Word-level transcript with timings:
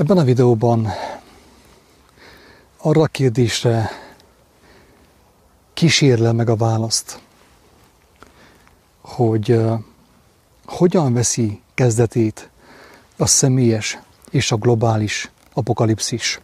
Ebben 0.00 0.18
a 0.18 0.24
videóban 0.24 0.88
arra 2.76 3.02
a 3.02 3.06
kérdésre 3.06 3.90
kísérle 5.72 6.32
meg 6.32 6.48
a 6.48 6.56
választ, 6.56 7.20
hogy 9.00 9.60
hogyan 10.64 11.12
veszi 11.12 11.60
kezdetét 11.74 12.50
a 13.16 13.26
személyes 13.26 13.98
és 14.30 14.52
a 14.52 14.56
globális 14.56 15.30
apokalipszis. 15.52 16.40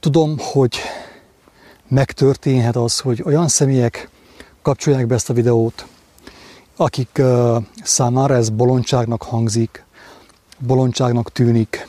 Tudom, 0.00 0.36
hogy 0.38 0.78
megtörténhet 1.88 2.76
az, 2.76 3.00
hogy 3.00 3.22
olyan 3.24 3.48
személyek 3.48 4.10
kapcsolják 4.62 5.06
be 5.06 5.14
ezt 5.14 5.30
a 5.30 5.34
videót, 5.34 5.86
akik 6.76 7.22
számára 7.82 8.34
ez 8.34 8.48
bolondságnak 8.48 9.22
hangzik, 9.22 9.86
bolondságnak 10.58 11.32
tűnik. 11.32 11.88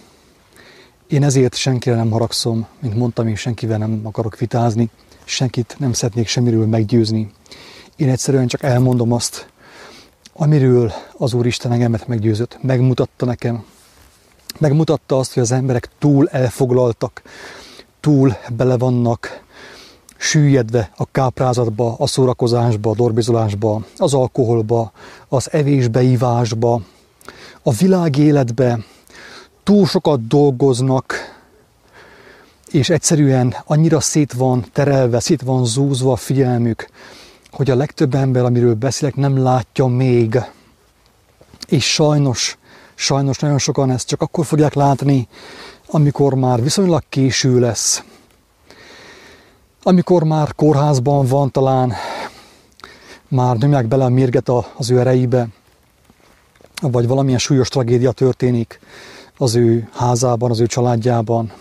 Én 1.08 1.24
ezért 1.24 1.56
senkire 1.56 1.96
nem 1.96 2.12
haragszom, 2.12 2.68
mint 2.80 2.96
mondtam, 2.96 3.28
én 3.28 3.36
senkivel 3.36 3.78
nem 3.78 4.02
akarok 4.04 4.38
vitázni, 4.38 4.90
senkit 5.24 5.76
nem 5.80 5.94
szeretnék 5.94 6.28
semmiről 6.28 6.66
meggyőzni. 6.66 7.32
Én 7.96 8.10
egyszerűen 8.10 8.48
csak 8.48 8.64
elmondom 8.64 9.12
azt, 9.12 9.50
amiről 10.34 10.92
az 11.18 11.34
Úristen 11.34 11.72
engemet 11.72 12.08
meggyőzött, 12.08 12.58
megmutatta 12.62 13.26
nekem. 13.26 13.64
Megmutatta 14.58 15.18
azt, 15.18 15.34
hogy 15.34 15.44
az 15.44 15.52
emberek 15.52 15.90
túl 16.00 16.28
elfoglaltak, 16.28 17.22
túl 18.00 18.38
bele 18.56 18.78
vannak 18.78 19.44
süllyedve 20.18 20.92
a 20.96 21.06
káprázatba, 21.12 21.96
a 21.98 22.08
szórakozásba, 22.08 22.90
a 22.90 22.96
dorbizolásba, 22.96 23.86
az 23.98 24.14
alkoholba, 24.14 24.92
az 25.28 25.52
evésbe, 25.52 26.02
ivásba, 26.02 26.82
a 27.64 27.72
világ 27.72 28.18
életbe 28.18 28.80
túl 29.64 29.86
sokat 29.86 30.28
dolgoznak, 30.28 31.14
és 32.72 32.90
egyszerűen 32.90 33.56
annyira 33.66 34.00
szét 34.00 34.34
van 34.34 34.66
terelve, 34.74 35.20
szét 35.20 35.42
van 35.42 35.66
zúzva 35.66 36.12
a 36.12 36.16
figyelmük, 36.16 36.90
hogy 37.52 37.70
a 37.70 37.76
legtöbb 37.76 38.14
ember, 38.14 38.44
amiről 38.44 38.74
beszélek, 38.74 39.16
nem 39.16 39.38
látja 39.38 39.86
még. 39.86 40.42
És 41.68 41.94
sajnos, 41.94 42.58
sajnos 42.96 43.40
nagyon 43.40 43.58
sokan 43.58 43.92
ezt 43.92 44.08
csak 44.08 44.22
akkor 44.22 44.46
fogják 44.46 44.74
látni, 44.74 45.28
amikor 45.88 46.34
már 46.34 46.64
viszonylag 46.64 47.04
késő 47.10 47.60
lesz. 47.60 48.04
Amikor 49.84 50.24
már 50.24 50.56
kórházban 50.56 51.26
van, 51.26 51.52
talán 51.52 51.94
már 53.28 53.58
nyomják 53.58 53.88
bele 53.88 54.04
a 54.04 54.10
mérget 54.10 54.50
az 54.78 54.90
ő 54.90 55.00
ereibe, 55.00 55.48
vagy 56.82 57.08
valamilyen 57.08 57.40
súlyos 57.40 57.68
tragédia 57.68 58.12
történik 58.12 58.80
az 59.38 59.56
ő 59.56 59.90
házában, 59.94 60.50
az 60.50 60.60
ő 60.60 60.66
családjában. 60.66 61.52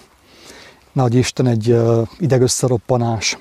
Nagy 0.92 1.14
Isten 1.14 1.46
egy 1.46 1.76
idegösszeroppanás. 2.18 3.38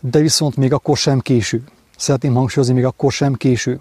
De 0.00 0.18
viszont 0.18 0.56
még 0.56 0.72
akkor 0.72 0.96
sem 0.96 1.20
késő. 1.20 1.64
Szeretném 1.96 2.34
hangsúlyozni, 2.34 2.74
még 2.74 2.84
akkor 2.84 3.12
sem 3.12 3.34
késő. 3.34 3.80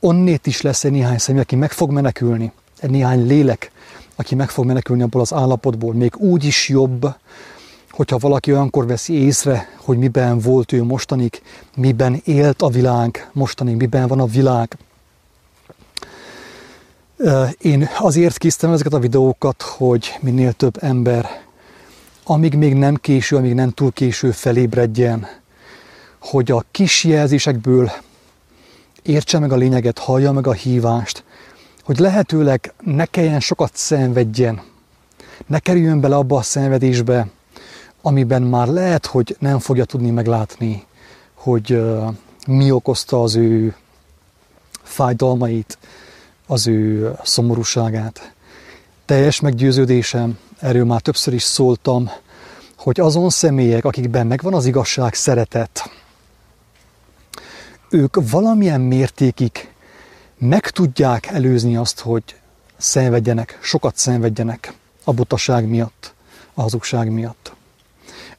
Onnét 0.00 0.46
is 0.46 0.60
lesz 0.60 0.84
egy 0.84 0.90
néhány 0.90 1.18
személy, 1.18 1.40
aki 1.40 1.56
meg 1.56 1.72
fog 1.72 1.90
menekülni. 1.90 2.52
Egy 2.78 2.90
néhány 2.90 3.26
lélek, 3.26 3.70
aki 4.16 4.34
meg 4.34 4.50
fog 4.50 4.64
menekülni 4.64 5.02
abból 5.02 5.20
az 5.20 5.32
állapotból. 5.32 5.94
Még 5.94 6.16
úgy 6.16 6.44
is 6.44 6.68
jobb, 6.68 7.14
hogyha 7.90 8.18
valaki 8.18 8.52
olyankor 8.52 8.86
veszi 8.86 9.12
észre, 9.12 9.68
hogy 9.76 9.98
miben 9.98 10.38
volt 10.38 10.72
ő 10.72 10.82
mostanig, 10.82 11.42
miben 11.76 12.20
élt 12.24 12.62
a 12.62 12.68
világ 12.68 13.30
mostanig, 13.32 13.76
miben 13.76 14.08
van 14.08 14.20
a 14.20 14.26
világ. 14.26 14.78
Én 17.58 17.88
azért 17.98 18.38
készítem 18.38 18.72
ezeket 18.72 18.92
a 18.92 18.98
videókat, 18.98 19.62
hogy 19.62 20.18
minél 20.20 20.52
több 20.52 20.76
ember, 20.80 21.42
amíg 22.24 22.54
még 22.54 22.74
nem 22.74 22.94
késő, 22.94 23.36
amíg 23.36 23.54
nem 23.54 23.70
túl 23.70 23.92
késő 23.92 24.30
felébredjen, 24.30 25.26
hogy 26.18 26.50
a 26.50 26.64
kis 26.70 27.04
jelzésekből 27.04 27.90
értse 29.02 29.38
meg 29.38 29.52
a 29.52 29.56
lényeget, 29.56 29.98
hallja 29.98 30.32
meg 30.32 30.46
a 30.46 30.52
hívást, 30.52 31.24
hogy 31.84 31.98
lehetőleg 31.98 32.72
ne 32.84 33.04
kelljen 33.04 33.40
sokat 33.40 33.76
szenvedjen, 33.76 34.62
ne 35.46 35.58
kerüljön 35.58 36.00
bele 36.00 36.16
abba 36.16 36.36
a 36.36 36.42
szenvedésbe, 36.42 37.28
amiben 38.02 38.42
már 38.42 38.68
lehet, 38.68 39.06
hogy 39.06 39.36
nem 39.38 39.58
fogja 39.58 39.84
tudni 39.84 40.10
meglátni, 40.10 40.84
hogy 41.34 41.82
mi 42.46 42.70
okozta 42.70 43.22
az 43.22 43.34
ő 43.36 43.76
fájdalmait, 44.82 45.78
az 46.46 46.66
ő 46.66 47.16
szomorúságát. 47.22 48.32
Teljes 49.04 49.40
meggyőződésem, 49.40 50.38
erről 50.58 50.84
már 50.84 51.00
többször 51.00 51.34
is 51.34 51.42
szóltam, 51.42 52.10
hogy 52.76 53.00
azon 53.00 53.30
személyek, 53.30 53.84
akikben 53.84 54.26
megvan 54.26 54.54
az 54.54 54.66
igazság 54.66 55.14
szeretet, 55.14 55.90
ők 57.94 58.30
valamilyen 58.30 58.80
mértékig 58.80 59.72
meg 60.38 60.70
tudják 60.70 61.26
előzni 61.26 61.76
azt, 61.76 62.00
hogy 62.00 62.22
szenvedjenek, 62.76 63.58
sokat 63.62 63.96
szenvedjenek 63.96 64.72
a 65.04 65.12
butaság 65.12 65.68
miatt, 65.68 66.14
a 66.54 66.62
hazugság 66.62 67.10
miatt. 67.10 67.52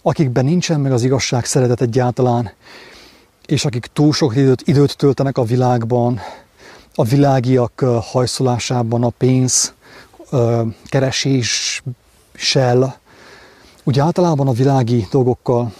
Akikben 0.01 0.45
nincsen 0.45 0.79
meg 0.79 0.91
az 0.91 1.03
igazság 1.03 1.45
szeretet 1.45 1.81
egyáltalán, 1.81 2.51
és 3.45 3.65
akik 3.65 3.85
túl 3.93 4.13
sok 4.13 4.35
időt, 4.35 4.61
időt 4.65 4.97
töltenek 4.97 5.37
a 5.37 5.43
világban, 5.43 6.19
a 6.95 7.03
világiak 7.03 7.79
hajszolásában, 8.01 9.03
a 9.03 9.09
pénz 9.09 9.73
kereséssel, 10.85 11.83
úgy 13.83 13.99
általában 13.99 14.47
a 14.47 14.51
világi 14.51 15.07
dolgokkal 15.11 15.73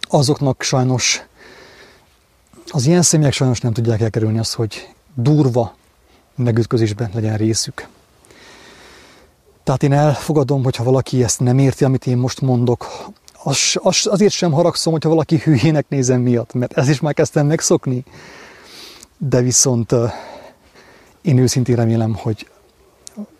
azoknak 0.00 0.62
sajnos, 0.62 1.22
az 2.68 2.86
ilyen 2.86 3.02
személyek 3.02 3.32
sajnos 3.32 3.60
nem 3.60 3.72
tudják 3.72 4.00
elkerülni 4.00 4.38
azt, 4.38 4.54
hogy 4.54 4.88
durva 5.14 5.74
megütközésben 6.34 7.10
legyen 7.14 7.36
részük. 7.36 7.88
Tehát 9.64 9.82
én 9.82 9.92
elfogadom, 9.92 10.62
hogyha 10.62 10.84
valaki 10.84 11.22
ezt 11.22 11.40
nem 11.40 11.58
érti, 11.58 11.84
amit 11.84 12.06
én 12.06 12.16
most 12.16 12.40
mondok, 12.40 13.10
az, 13.42 13.58
az, 13.74 14.06
azért 14.10 14.32
sem 14.32 14.52
haragszom, 14.52 14.92
hogyha 14.92 15.08
valaki 15.08 15.38
hülyének 15.38 15.88
nézem 15.88 16.20
miatt, 16.20 16.52
mert 16.52 16.72
ez 16.72 16.88
is 16.88 17.00
már 17.00 17.14
kezdtem 17.14 17.46
megszokni 17.46 18.04
de 19.18 19.40
viszont 19.40 19.94
én 21.22 21.38
őszintén 21.38 21.76
remélem, 21.76 22.14
hogy, 22.14 22.48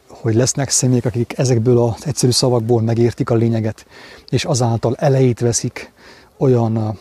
hogy 0.08 0.34
lesznek 0.34 0.70
személyek, 0.70 1.04
akik 1.04 1.38
ezekből 1.38 1.78
az 1.78 2.06
egyszerű 2.06 2.32
szavakból 2.32 2.82
megértik 2.82 3.30
a 3.30 3.34
lényeget, 3.34 3.86
és 4.28 4.44
azáltal 4.44 4.94
elejét 4.94 5.40
veszik 5.40 5.92
olyan, 6.36 6.98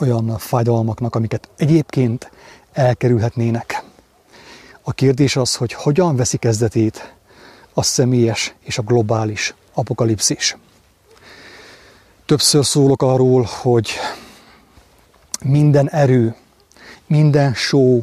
olyan 0.00 0.38
fájdalmaknak, 0.38 1.14
amiket 1.14 1.48
egyébként 1.56 2.30
elkerülhetnének. 2.72 3.84
A 4.82 4.92
kérdés 4.92 5.36
az, 5.36 5.54
hogy 5.54 5.72
hogyan 5.72 6.16
veszi 6.16 6.36
kezdetét 6.36 7.14
a 7.74 7.82
személyes 7.82 8.54
és 8.60 8.78
a 8.78 8.82
globális 8.82 9.54
apokalipszis. 9.74 10.56
Többször 12.26 12.64
szólok 12.64 13.02
arról, 13.02 13.48
hogy 13.62 13.90
minden 15.44 15.90
erő, 15.90 16.34
minden 17.06 17.54
show, 17.54 18.02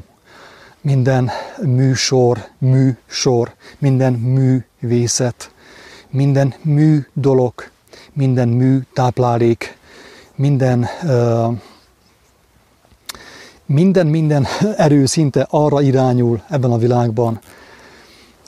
minden 0.81 1.29
műsor, 1.61 2.47
műsor, 2.57 3.53
minden 3.77 4.13
művészet, 4.13 5.51
minden 6.09 6.53
mű 6.61 7.05
dolog, 7.13 7.53
minden 8.13 8.47
mű 8.47 8.79
táplálék, 8.93 9.77
minden, 10.35 10.87
minden, 13.65 14.07
minden 14.07 14.47
erő 14.77 15.05
szinte 15.05 15.47
arra 15.49 15.81
irányul 15.81 16.41
ebben 16.49 16.71
a 16.71 16.77
világban, 16.77 17.39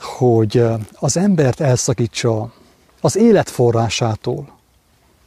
hogy 0.00 0.64
az 0.92 1.16
embert 1.16 1.60
elszakítsa 1.60 2.52
az 3.00 3.16
élet 3.16 3.50
forrásától, 3.50 4.48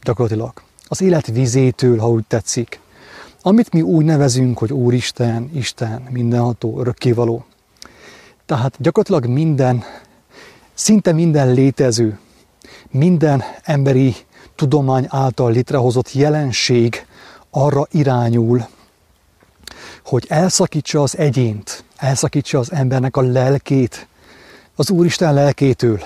gyakorlatilag, 0.03 0.53
az 0.87 1.01
élet 1.01 1.27
vizétől, 1.27 1.97
ha 1.97 2.09
úgy 2.09 2.25
tetszik, 2.27 2.79
amit 3.41 3.73
mi 3.73 3.81
úgy 3.81 4.05
nevezünk, 4.05 4.57
hogy 4.57 4.73
Úristen, 4.73 5.49
Isten, 5.53 6.07
mindenható, 6.09 6.79
örökkévaló. 6.79 7.45
Tehát 8.45 8.75
gyakorlatilag 8.79 9.33
minden, 9.33 9.83
szinte 10.73 11.11
minden 11.11 11.53
létező, 11.53 12.19
minden 12.91 13.43
emberi 13.63 14.15
tudomány 14.55 15.05
által 15.09 15.51
létrehozott 15.51 16.13
jelenség 16.13 17.05
arra 17.49 17.87
irányul, 17.91 18.67
hogy 20.05 20.25
elszakítsa 20.27 21.01
az 21.01 21.17
egyént, 21.17 21.83
elszakítsa 21.95 22.59
az 22.59 22.71
embernek 22.71 23.17
a 23.17 23.21
lelkét, 23.21 24.07
az 24.75 24.89
Úristen 24.89 25.33
lelkétől, 25.33 25.99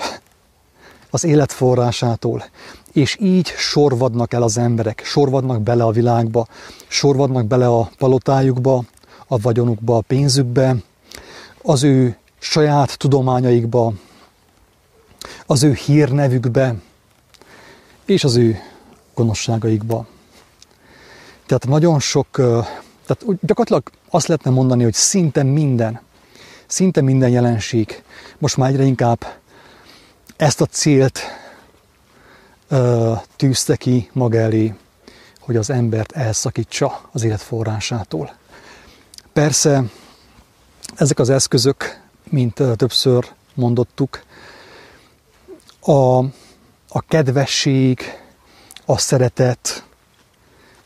az 1.10 1.24
élet 1.24 1.52
forrásától, 1.52 2.44
és 2.94 3.16
így 3.20 3.46
sorvadnak 3.46 4.32
el 4.32 4.42
az 4.42 4.58
emberek, 4.58 5.02
sorvadnak 5.04 5.62
bele 5.62 5.84
a 5.84 5.90
világba, 5.90 6.46
sorvadnak 6.88 7.46
bele 7.46 7.66
a 7.66 7.90
palotájukba, 7.98 8.84
a 9.26 9.38
vagyonukba, 9.38 9.96
a 9.96 10.00
pénzükbe, 10.00 10.76
az 11.62 11.82
ő 11.82 12.16
saját 12.38 12.98
tudományaikba, 12.98 13.92
az 15.46 15.62
ő 15.62 15.72
hírnevükbe 15.72 16.74
és 18.04 18.24
az 18.24 18.36
ő 18.36 18.58
gonoszságaikba. 19.14 20.06
Tehát 21.46 21.66
nagyon 21.66 22.00
sok, 22.00 22.26
tehát 23.06 23.24
gyakorlatilag 23.40 23.90
azt 24.10 24.26
lehetne 24.26 24.50
mondani, 24.50 24.82
hogy 24.82 24.94
szinte 24.94 25.42
minden, 25.42 26.00
szinte 26.66 27.00
minden 27.00 27.28
jelenség 27.28 28.02
most 28.38 28.56
már 28.56 28.70
egyre 28.70 28.84
inkább 28.84 29.26
ezt 30.36 30.60
a 30.60 30.66
célt 30.66 31.20
tűzte 33.36 33.76
ki 33.76 34.10
maga 34.12 34.38
elé, 34.38 34.74
hogy 35.40 35.56
az 35.56 35.70
embert 35.70 36.12
elszakítsa 36.12 37.00
az 37.12 37.22
élet 37.22 37.42
forrásától. 37.42 38.34
Persze 39.32 39.84
ezek 40.94 41.18
az 41.18 41.30
eszközök, 41.30 42.00
mint 42.30 42.54
többször 42.76 43.32
mondottuk, 43.54 44.22
a, 45.80 46.18
a 46.88 47.00
kedvesség, 47.08 48.00
a 48.84 48.98
szeretet, 48.98 49.84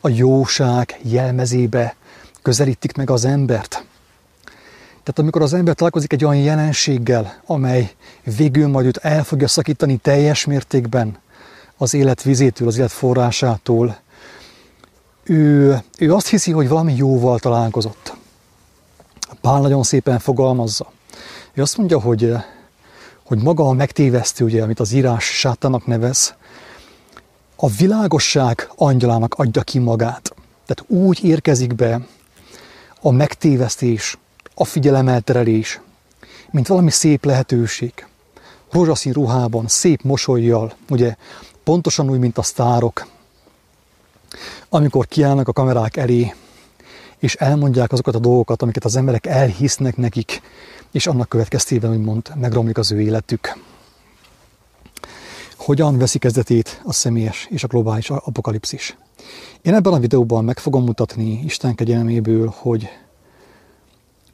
a 0.01 0.09
jóság 0.09 0.99
jelmezébe 1.01 1.95
közelítik 2.41 2.95
meg 2.95 3.09
az 3.09 3.25
embert. 3.25 3.69
Tehát 4.89 5.19
amikor 5.19 5.41
az 5.41 5.53
ember 5.53 5.75
találkozik 5.75 6.13
egy 6.13 6.25
olyan 6.25 6.43
jelenséggel, 6.43 7.41
amely 7.45 7.91
végül 8.37 8.67
majd 8.67 8.85
őt 8.85 8.97
el 8.97 9.23
fogja 9.23 9.47
szakítani 9.47 9.97
teljes 9.97 10.45
mértékben 10.45 11.17
az 11.81 11.93
élet 11.93 12.23
vizétől, 12.23 12.67
az 12.67 12.77
élet 12.77 12.91
forrásától, 12.91 13.97
ő, 15.23 15.77
ő 15.97 16.13
azt 16.13 16.27
hiszi, 16.27 16.51
hogy 16.51 16.67
valami 16.67 16.95
jóval 16.95 17.39
találkozott. 17.39 18.13
Pál 19.41 19.61
nagyon 19.61 19.83
szépen 19.83 20.19
fogalmazza. 20.19 20.91
Ő 21.53 21.61
azt 21.61 21.77
mondja, 21.77 21.99
hogy, 21.99 22.33
hogy 23.23 23.41
maga 23.41 23.67
a 23.67 23.73
megtévesztő, 23.73 24.45
ugye, 24.45 24.63
amit 24.63 24.79
az 24.79 24.91
írás 24.91 25.23
sátának 25.23 25.85
nevez, 25.85 26.35
a 27.55 27.67
világosság 27.69 28.69
angyalának 28.75 29.33
adja 29.33 29.61
ki 29.61 29.79
magát. 29.79 30.35
Tehát 30.65 30.91
úgy 30.91 31.23
érkezik 31.23 31.75
be 31.75 32.01
a 33.01 33.11
megtévesztés, 33.11 34.17
a 34.53 34.63
figyelemelterelés, 34.63 35.79
mint 36.51 36.67
valami 36.67 36.91
szép 36.91 37.25
lehetőség. 37.25 38.07
Rózsaszín 38.71 39.13
ruhában, 39.13 39.67
szép 39.67 40.03
mosolyjal, 40.03 40.73
ugye 40.89 41.15
pontosan 41.69 42.09
úgy, 42.09 42.19
mint 42.19 42.37
a 42.37 42.41
sztárok, 42.41 43.07
amikor 44.69 45.07
kiállnak 45.07 45.47
a 45.47 45.53
kamerák 45.53 45.97
elé, 45.97 46.33
és 47.17 47.35
elmondják 47.35 47.91
azokat 47.91 48.15
a 48.15 48.19
dolgokat, 48.19 48.61
amiket 48.61 48.85
az 48.85 48.95
emberek 48.95 49.25
elhisznek 49.25 49.97
nekik, 49.97 50.41
és 50.91 51.07
annak 51.07 51.29
következtében, 51.29 51.91
úgymond, 51.91 52.31
megromlik 52.35 52.77
az 52.77 52.91
ő 52.91 53.01
életük. 53.01 53.57
Hogyan 55.57 55.97
veszi 55.97 56.19
kezdetét 56.19 56.81
a 56.83 56.93
személyes 56.93 57.47
és 57.49 57.63
a 57.63 57.67
globális 57.67 58.09
apokalipszis? 58.09 58.97
Én 59.61 59.73
ebben 59.73 59.93
a 59.93 59.99
videóban 59.99 60.43
meg 60.43 60.59
fogom 60.59 60.83
mutatni 60.83 61.41
Isten 61.45 61.75
kegyelméből, 61.75 62.53
hogy, 62.55 62.89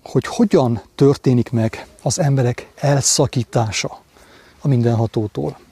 hogy 0.03 0.25
hogyan 0.25 0.81
történik 0.95 1.51
meg 1.51 1.87
az 2.01 2.19
emberek 2.19 2.71
elszakítása 2.75 4.01
a 4.61 4.67
mindenhatótól. 4.67 5.64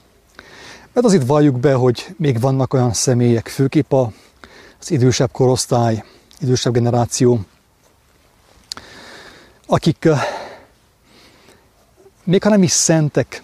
Mert 0.94 1.06
azért 1.06 1.26
valljuk 1.26 1.60
be, 1.60 1.74
hogy 1.74 2.14
még 2.16 2.40
vannak 2.40 2.74
olyan 2.74 2.92
személyek, 2.92 3.48
főképp 3.48 3.92
az 3.92 4.90
idősebb 4.90 5.32
korosztály, 5.32 6.04
idősebb 6.40 6.72
generáció, 6.72 7.40
akik 9.66 10.08
még 12.24 12.42
ha 12.42 12.48
nem 12.48 12.62
is 12.62 12.70
szentek, 12.70 13.42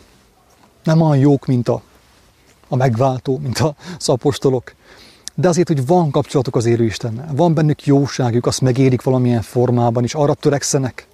nem 0.84 1.00
olyan 1.00 1.18
jók, 1.18 1.46
mint 1.46 1.68
a, 1.68 1.82
a 2.68 2.76
megváltó, 2.76 3.38
mint 3.38 3.58
az 3.98 4.08
apostolok, 4.08 4.74
de 5.34 5.48
azért, 5.48 5.68
hogy 5.68 5.86
van 5.86 6.10
kapcsolatuk 6.10 6.56
az 6.56 6.66
élő 6.66 6.84
Istennel, 6.84 7.30
van 7.34 7.54
bennük 7.54 7.86
jóságuk, 7.86 8.46
azt 8.46 8.60
megérik 8.60 9.02
valamilyen 9.02 9.42
formában, 9.42 10.02
és 10.02 10.14
arra 10.14 10.34
törekszenek, 10.34 11.06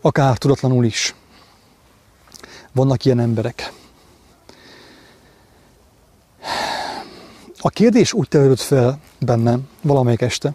akár 0.00 0.38
tudatlanul 0.38 0.84
is. 0.84 1.14
Vannak 2.72 3.04
ilyen 3.04 3.20
emberek. 3.20 3.72
A 7.58 7.68
kérdés 7.68 8.12
úgy 8.12 8.28
tevődött 8.28 8.60
fel 8.60 9.00
bennem 9.18 9.68
valamelyik 9.82 10.20
este, 10.20 10.54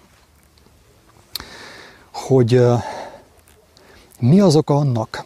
hogy 2.12 2.62
mi 4.20 4.40
az 4.40 4.56
oka 4.56 4.76
annak, 4.76 5.26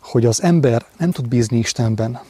hogy 0.00 0.26
az 0.26 0.42
ember 0.42 0.86
nem 0.96 1.10
tud 1.10 1.28
bízni 1.28 1.58
Istenben. 1.58 2.20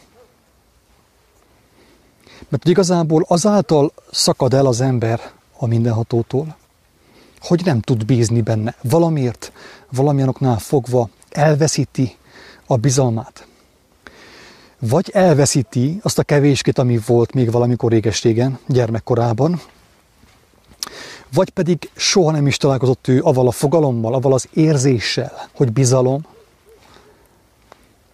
Mert 2.48 2.64
igazából 2.68 3.24
azáltal 3.28 3.92
szakad 4.10 4.54
el 4.54 4.66
az 4.66 4.80
ember 4.80 5.32
a 5.56 5.66
mindenhatótól, 5.66 6.56
hogy 7.40 7.64
nem 7.64 7.80
tud 7.80 8.04
bízni 8.04 8.40
benne. 8.40 8.74
Valamiért, 8.82 9.52
valamilyenoknál 9.90 10.58
fogva 10.58 11.08
elveszíti 11.30 12.16
a 12.66 12.76
bizalmát. 12.76 13.46
Vagy 14.80 15.10
elveszíti 15.12 16.00
azt 16.02 16.18
a 16.18 16.22
kevéskét, 16.22 16.78
ami 16.78 16.98
volt 17.06 17.34
még 17.34 17.50
valamikor 17.50 17.90
réges-régen, 17.90 18.58
gyermekkorában, 18.66 19.60
vagy 21.32 21.50
pedig 21.50 21.90
soha 21.94 22.30
nem 22.30 22.46
is 22.46 22.56
találkozott 22.56 23.08
ő 23.08 23.22
avval 23.22 23.46
a 23.46 23.50
fogalommal, 23.50 24.14
avval 24.14 24.32
az 24.32 24.48
érzéssel, 24.52 25.48
hogy 25.54 25.72
bizalom, 25.72 26.26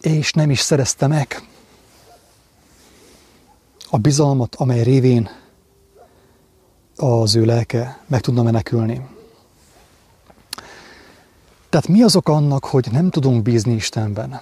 és 0.01 0.33
nem 0.33 0.51
is 0.51 0.61
szerezte 0.61 1.07
meg 1.07 1.43
a 3.91 3.99
bizalmat, 3.99 4.55
amely 4.55 4.83
révén 4.83 5.31
az 6.97 7.37
ő 7.37 7.45
lelke 7.45 8.01
meg 8.07 8.21
tudna 8.21 8.43
menekülni. 8.43 9.07
Tehát 11.69 11.89
mi 11.89 12.03
azok 12.03 12.29
annak, 12.29 12.65
hogy 12.65 12.89
nem 12.91 13.11
tudunk 13.11 13.43
bízni 13.43 13.75
Istenben? 13.75 14.41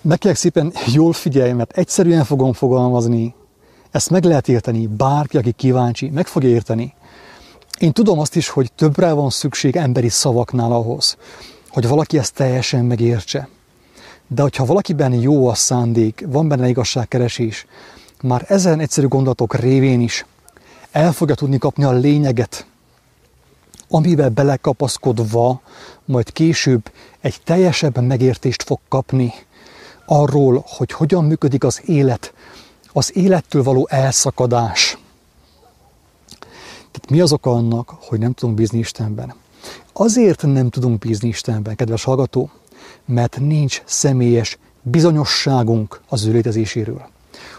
Meg 0.00 0.18
kell 0.18 0.34
szépen 0.34 0.72
jól 0.86 1.12
figyelj, 1.12 1.52
mert 1.52 1.76
egyszerűen 1.76 2.24
fogom 2.24 2.52
fogalmazni, 2.52 3.34
ezt 3.90 4.10
meg 4.10 4.24
lehet 4.24 4.48
érteni, 4.48 4.86
bárki, 4.86 5.36
aki 5.36 5.52
kíváncsi, 5.52 6.08
meg 6.08 6.26
fog 6.26 6.44
érteni. 6.44 6.94
Én 7.78 7.92
tudom 7.92 8.18
azt 8.18 8.36
is, 8.36 8.48
hogy 8.48 8.72
többre 8.72 9.12
van 9.12 9.30
szükség 9.30 9.76
emberi 9.76 10.08
szavaknál 10.08 10.72
ahhoz, 10.72 11.16
hogy 11.68 11.88
valaki 11.88 12.18
ezt 12.18 12.34
teljesen 12.34 12.84
megértse. 12.84 13.48
De 14.26 14.42
hogyha 14.42 14.64
valakiben 14.64 15.12
jó 15.12 15.48
a 15.48 15.54
szándék, 15.54 16.24
van 16.28 16.48
benne 16.48 16.68
igazságkeresés, 16.68 17.66
már 18.22 18.44
ezen 18.48 18.80
egyszerű 18.80 19.06
gondolatok 19.06 19.54
révén 19.54 20.00
is 20.00 20.24
el 20.96 21.12
fogja 21.12 21.34
tudni 21.34 21.58
kapni 21.58 21.84
a 21.84 21.92
lényeget, 21.92 22.66
amivel 23.88 24.28
belekapaszkodva 24.28 25.60
majd 26.04 26.32
később 26.32 26.90
egy 27.20 27.40
teljesebb 27.44 28.00
megértést 28.00 28.62
fog 28.62 28.78
kapni 28.88 29.32
arról, 30.06 30.64
hogy 30.66 30.92
hogyan 30.92 31.24
működik 31.24 31.64
az 31.64 31.82
élet, 31.84 32.32
az 32.92 33.16
élettől 33.16 33.62
való 33.62 33.86
elszakadás. 33.90 34.98
Tehát 36.68 37.10
mi 37.10 37.20
az 37.20 37.32
oka 37.32 37.50
annak, 37.50 37.94
hogy 38.00 38.18
nem 38.18 38.32
tudunk 38.32 38.56
bízni 38.56 38.78
Istenben? 38.78 39.34
Azért 39.92 40.42
nem 40.42 40.70
tudunk 40.70 40.98
bízni 40.98 41.28
Istenben, 41.28 41.76
kedves 41.76 42.04
hallgató, 42.04 42.50
mert 43.04 43.38
nincs 43.38 43.82
személyes 43.84 44.58
bizonyosságunk 44.82 46.00
az 46.08 46.24
ő 46.24 46.32
létezéséről. 46.32 47.08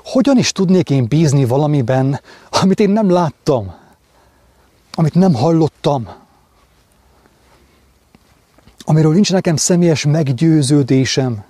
Hogyan 0.03 0.37
is 0.37 0.51
tudnék 0.51 0.89
én 0.89 1.07
bízni 1.07 1.45
valamiben, 1.45 2.21
amit 2.49 2.79
én 2.79 2.89
nem 2.89 3.09
láttam, 3.09 3.75
amit 4.93 5.13
nem 5.13 5.33
hallottam, 5.33 6.07
amiről 8.79 9.13
nincs 9.13 9.31
nekem 9.31 9.55
személyes 9.55 10.05
meggyőződésem. 10.05 11.43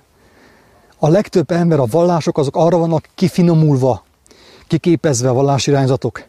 A 1.00 1.08
legtöbb 1.08 1.50
ember, 1.50 1.78
a 1.78 1.86
vallások 1.86 2.38
azok 2.38 2.56
arra 2.56 2.78
vannak 2.78 3.08
kifinomulva, 3.14 4.04
kiképezve 4.66 5.28
a 5.28 5.32
vallásirányzatok, 5.32 6.22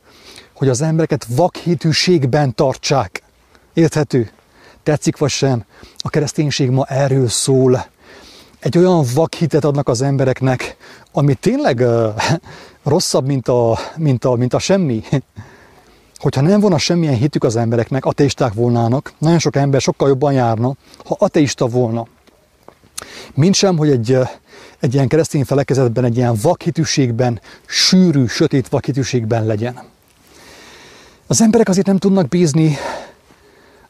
hogy 0.54 0.70
az 0.70 0.82
embereket 0.82 1.26
vakhitűségben 1.30 2.56
tartsák. 2.56 3.24
Érthető? 3.74 4.32
Tetszik 4.84 5.18
vagy 5.18 5.30
sem? 5.30 5.64
A 5.98 6.10
kereszténység 6.10 6.70
ma 6.70 6.86
erről 6.86 7.28
szól. 7.28 7.86
Egy 8.60 8.78
olyan 8.78 9.06
vakhitet 9.14 9.64
adnak 9.64 9.88
az 9.88 10.02
embereknek, 10.02 10.78
ami 11.12 11.34
tényleg 11.34 11.80
uh, 11.80 12.22
rosszabb, 12.84 13.26
mint 13.26 13.48
a, 13.48 13.78
mint, 13.98 14.26
a, 14.26 14.36
mint 14.36 14.54
a 14.54 14.60
semmi. 14.60 15.04
Hogyha 16.16 16.42
nem 16.42 16.60
volna 16.60 16.78
semmilyen 16.78 17.16
hitük 17.16 17.44
az 17.44 17.56
embereknek, 17.56 18.06
ateisták 18.06 18.54
volnának, 18.54 19.14
nagyon 19.18 19.40
sok 19.40 19.56
ember 19.56 19.82
sokkal 19.82 20.08
jobban 20.08 20.34
járna, 20.34 20.76
ha 21.06 21.16
ateista 21.20 21.68
volna. 21.68 22.08
Mint 23.34 23.56
sem, 23.56 23.78
hogy 23.78 23.90
egy, 23.90 24.18
egy 24.80 24.94
ilyen 24.94 25.08
keresztény 25.08 25.44
felekezetben, 25.44 26.04
egy 26.04 26.18
ilyen 26.18 26.36
vakhitűségben, 26.42 27.42
sűrű, 27.66 28.26
sötét 28.26 28.68
vakhitűségben 28.68 29.46
legyen. 29.46 29.82
Az 31.28 31.42
emberek 31.42 31.70
azért 31.70 31.88
nem 31.88 31.98
tudnak 31.98 32.28
bízni 32.28 32.78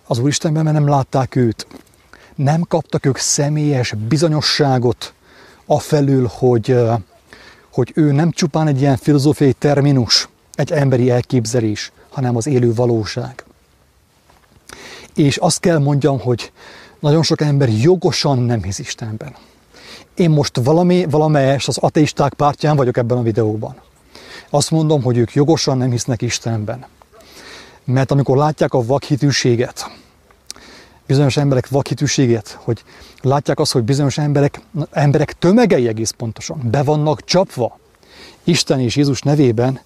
az 0.08 0.20
Úristenben, 0.20 0.64
mert 0.64 0.76
nem 0.76 0.88
látták 0.88 1.36
őt. 1.36 1.68
Nem 2.36 2.62
kaptak 2.62 3.06
ők 3.06 3.18
személyes 3.18 3.94
bizonyosságot 4.08 5.14
afelől, 5.66 6.30
hogy, 6.34 6.76
hogy 7.72 7.92
ő 7.96 8.12
nem 8.12 8.32
csupán 8.32 8.68
egy 8.68 8.82
ilyen 8.82 8.98
filozófiai 8.98 9.54
terminus, 9.54 10.30
egy 10.56 10.72
emberi 10.72 11.10
elképzelés, 11.10 11.92
hanem 12.10 12.36
az 12.36 12.48
élő 12.48 12.74
valóság. 12.74 13.44
És 15.16 15.38
azt 15.38 15.60
kell 15.60 15.78
mondjam, 15.78 16.20
hogy 16.20 16.52
nagyon 17.00 17.24
sok 17.24 17.42
ember 17.42 17.70
jogosan 17.70 18.40
nem 18.40 18.64
hisz 18.64 18.80
Istenben. 18.80 19.36
Én 20.20 20.30
most 20.30 20.60
valami, 20.64 21.06
valamelyest 21.10 21.68
az 21.68 21.78
ateisták 21.78 22.34
pártján 22.34 22.76
vagyok 22.76 22.98
ebben 22.98 23.18
a 23.18 23.22
videóban. 23.22 23.76
Azt 24.50 24.72
mondom, 24.72 25.04
hogy 25.04 25.18
ők 25.18 25.34
jogosan 25.34 25.78
nem 25.78 25.92
hisznek 25.92 26.22
Istenben. 26.22 26.86
Mert 27.84 28.12
amikor 28.12 28.38
látják 28.38 28.74
a 28.74 28.86
vakhitűséget, 28.86 29.92
bizonyos 31.08 31.38
emberek 31.38 31.68
vakhitűségét, 31.68 32.58
hogy 32.62 32.84
látják 33.22 33.60
azt, 33.60 33.72
hogy 33.72 33.84
bizonyos 33.84 34.18
emberek, 34.18 34.62
emberek 34.92 35.34
tömegei 35.34 35.88
egész 35.88 36.12
pontosan 36.12 36.62
be 36.72 36.84
vannak 36.84 37.24
csapva 37.24 37.80
Isten 38.44 38.80
és 38.80 38.96
Jézus 38.96 39.22
nevében, 39.22 39.80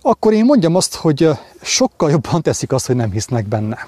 akkor 0.00 0.32
én 0.32 0.44
mondjam 0.44 0.74
azt, 0.74 0.94
hogy 0.94 1.28
sokkal 1.62 2.10
jobban 2.10 2.42
teszik 2.42 2.72
azt, 2.72 2.86
hogy 2.86 2.96
nem 2.96 3.10
hisznek 3.10 3.46
benne. 3.46 3.86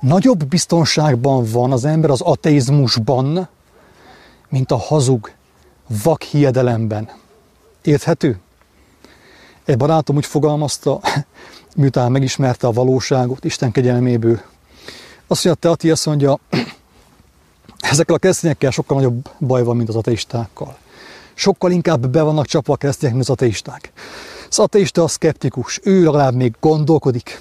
Nagyobb 0.00 0.44
biztonságban 0.44 1.44
van 1.52 1.72
az 1.72 1.84
ember 1.84 2.10
az 2.10 2.20
ateizmusban, 2.20 3.48
mint 4.54 4.70
a 4.70 4.76
hazug 4.76 5.30
vak 6.02 6.22
hiedelemben. 6.22 7.10
Érthető? 7.82 8.38
Egy 9.64 9.76
barátom 9.76 10.16
úgy 10.16 10.26
fogalmazta, 10.26 11.00
miután 11.76 12.12
megismerte 12.12 12.66
a 12.66 12.72
valóságot 12.72 13.44
Isten 13.44 13.72
kegyelméből. 13.72 14.40
Azt 15.26 15.44
mondja, 15.44 15.70
Ati 15.70 15.90
azt 15.90 16.06
mondja, 16.06 16.38
ezekkel 17.92 18.14
a 18.14 18.18
keresztényekkel 18.18 18.70
sokkal 18.70 18.96
nagyobb 18.96 19.30
baj 19.38 19.62
van, 19.62 19.76
mint 19.76 19.88
az 19.88 19.96
ateistákkal. 19.96 20.76
Sokkal 21.34 21.70
inkább 21.70 22.06
be 22.06 22.22
vannak 22.22 22.46
csapva 22.46 22.72
a 22.72 22.76
keresztények, 22.76 23.14
mint 23.14 23.28
az 23.28 23.34
ateisták. 23.34 23.92
Az 24.48 24.58
ateista 24.58 25.02
a 25.02 25.08
szkeptikus, 25.08 25.80
ő 25.82 26.04
legalább 26.04 26.34
még 26.34 26.54
gondolkodik, 26.60 27.40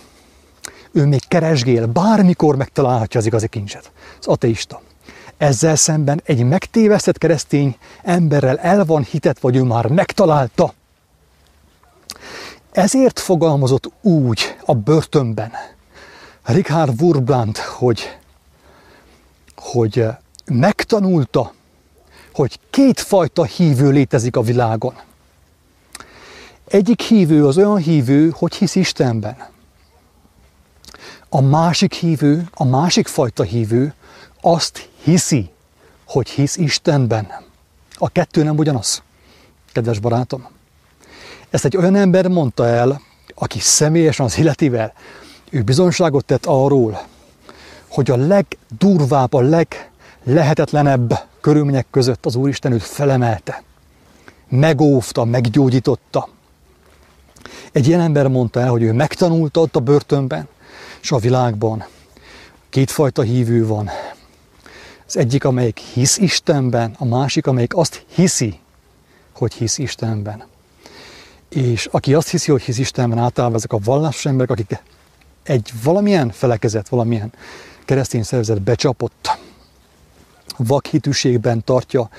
ő 0.91 1.05
még 1.05 1.27
keresgél, 1.27 1.85
bármikor 1.85 2.55
megtalálhatja 2.55 3.19
az 3.19 3.25
igazi 3.25 3.47
kincset. 3.47 3.91
Az 4.19 4.27
ateista. 4.27 4.81
Ezzel 5.43 5.75
szemben 5.75 6.21
egy 6.25 6.43
megtévesztett 6.43 7.17
keresztény 7.17 7.77
emberrel 8.03 8.57
el 8.57 8.85
van 8.85 9.03
hitet, 9.03 9.39
vagy 9.39 9.55
ő 9.55 9.63
már 9.63 9.87
megtalálta. 9.87 10.73
Ezért 12.71 13.19
fogalmazott 13.19 13.91
úgy 14.01 14.57
a 14.65 14.73
börtönben 14.73 15.51
Richard 16.43 17.01
Wurbrand, 17.01 17.57
hogy, 17.57 18.17
hogy 19.55 20.05
megtanulta, 20.45 21.53
hogy 22.33 22.59
kétfajta 22.69 23.43
hívő 23.43 23.89
létezik 23.89 24.35
a 24.35 24.41
világon. 24.41 24.93
Egyik 26.67 27.01
hívő 27.01 27.47
az 27.47 27.57
olyan 27.57 27.77
hívő, 27.77 28.33
hogy 28.35 28.55
hisz 28.55 28.75
Istenben. 28.75 29.37
A 31.29 31.41
másik 31.41 31.93
hívő, 31.93 32.47
a 32.53 32.63
másik 32.63 33.07
fajta 33.07 33.43
hívő 33.43 33.93
azt 34.45 34.89
hiszi, 35.03 35.49
hogy 36.05 36.29
hisz 36.29 36.57
Istenben. 36.57 37.27
A 37.95 38.09
kettő 38.09 38.43
nem 38.43 38.57
ugyanaz, 38.57 39.03
kedves 39.71 39.99
barátom. 39.99 40.47
Ezt 41.49 41.65
egy 41.65 41.77
olyan 41.77 41.95
ember 41.95 42.27
mondta 42.27 42.67
el, 42.67 43.01
aki 43.35 43.59
személyesen 43.59 44.25
az 44.25 44.37
életével, 44.37 44.93
ő 45.49 45.61
bizonságot 45.61 46.25
tett 46.25 46.45
arról, 46.45 47.01
hogy 47.87 48.11
a 48.11 48.15
legdurvább, 48.15 49.33
a 49.33 49.41
leglehetetlenebb 49.41 51.19
körülmények 51.41 51.85
között 51.91 52.25
az 52.25 52.35
Úristen 52.35 52.71
őt 52.71 52.83
felemelte. 52.83 53.63
Megóvta, 54.49 55.23
meggyógyította. 55.23 56.29
Egy 57.71 57.87
ilyen 57.87 58.01
ember 58.01 58.27
mondta 58.27 58.59
el, 58.59 58.69
hogy 58.69 58.83
ő 58.83 58.93
megtanulta 58.93 59.61
ott 59.61 59.75
a 59.75 59.79
börtönben, 59.79 60.47
és 61.01 61.11
a 61.11 61.17
világban 61.17 61.85
kétfajta 62.69 63.21
hívő 63.21 63.67
van. 63.67 63.89
Az 65.07 65.17
egyik, 65.17 65.43
amelyik 65.43 65.77
hisz 65.77 66.17
Istenben, 66.17 66.95
a 66.97 67.05
másik, 67.05 67.47
amelyik 67.47 67.75
azt 67.75 68.05
hiszi, 68.07 68.59
hogy 69.33 69.53
hisz 69.53 69.77
Istenben. 69.77 70.43
És 71.49 71.87
aki 71.91 72.13
azt 72.13 72.29
hiszi, 72.29 72.51
hogy 72.51 72.61
hisz 72.61 72.77
Istenben, 72.77 73.17
általában 73.17 73.57
ezek 73.57 73.73
a 73.73 73.79
vallásos 73.83 74.25
emberek, 74.25 74.51
akik 74.51 74.81
egy 75.43 75.71
valamilyen 75.83 76.31
felekezet, 76.31 76.89
valamilyen 76.89 77.33
keresztény 77.85 78.23
szervezet 78.23 78.61
becsapott, 78.61 79.37
vakhitűségben 80.57 81.63
tartja, 81.63 82.09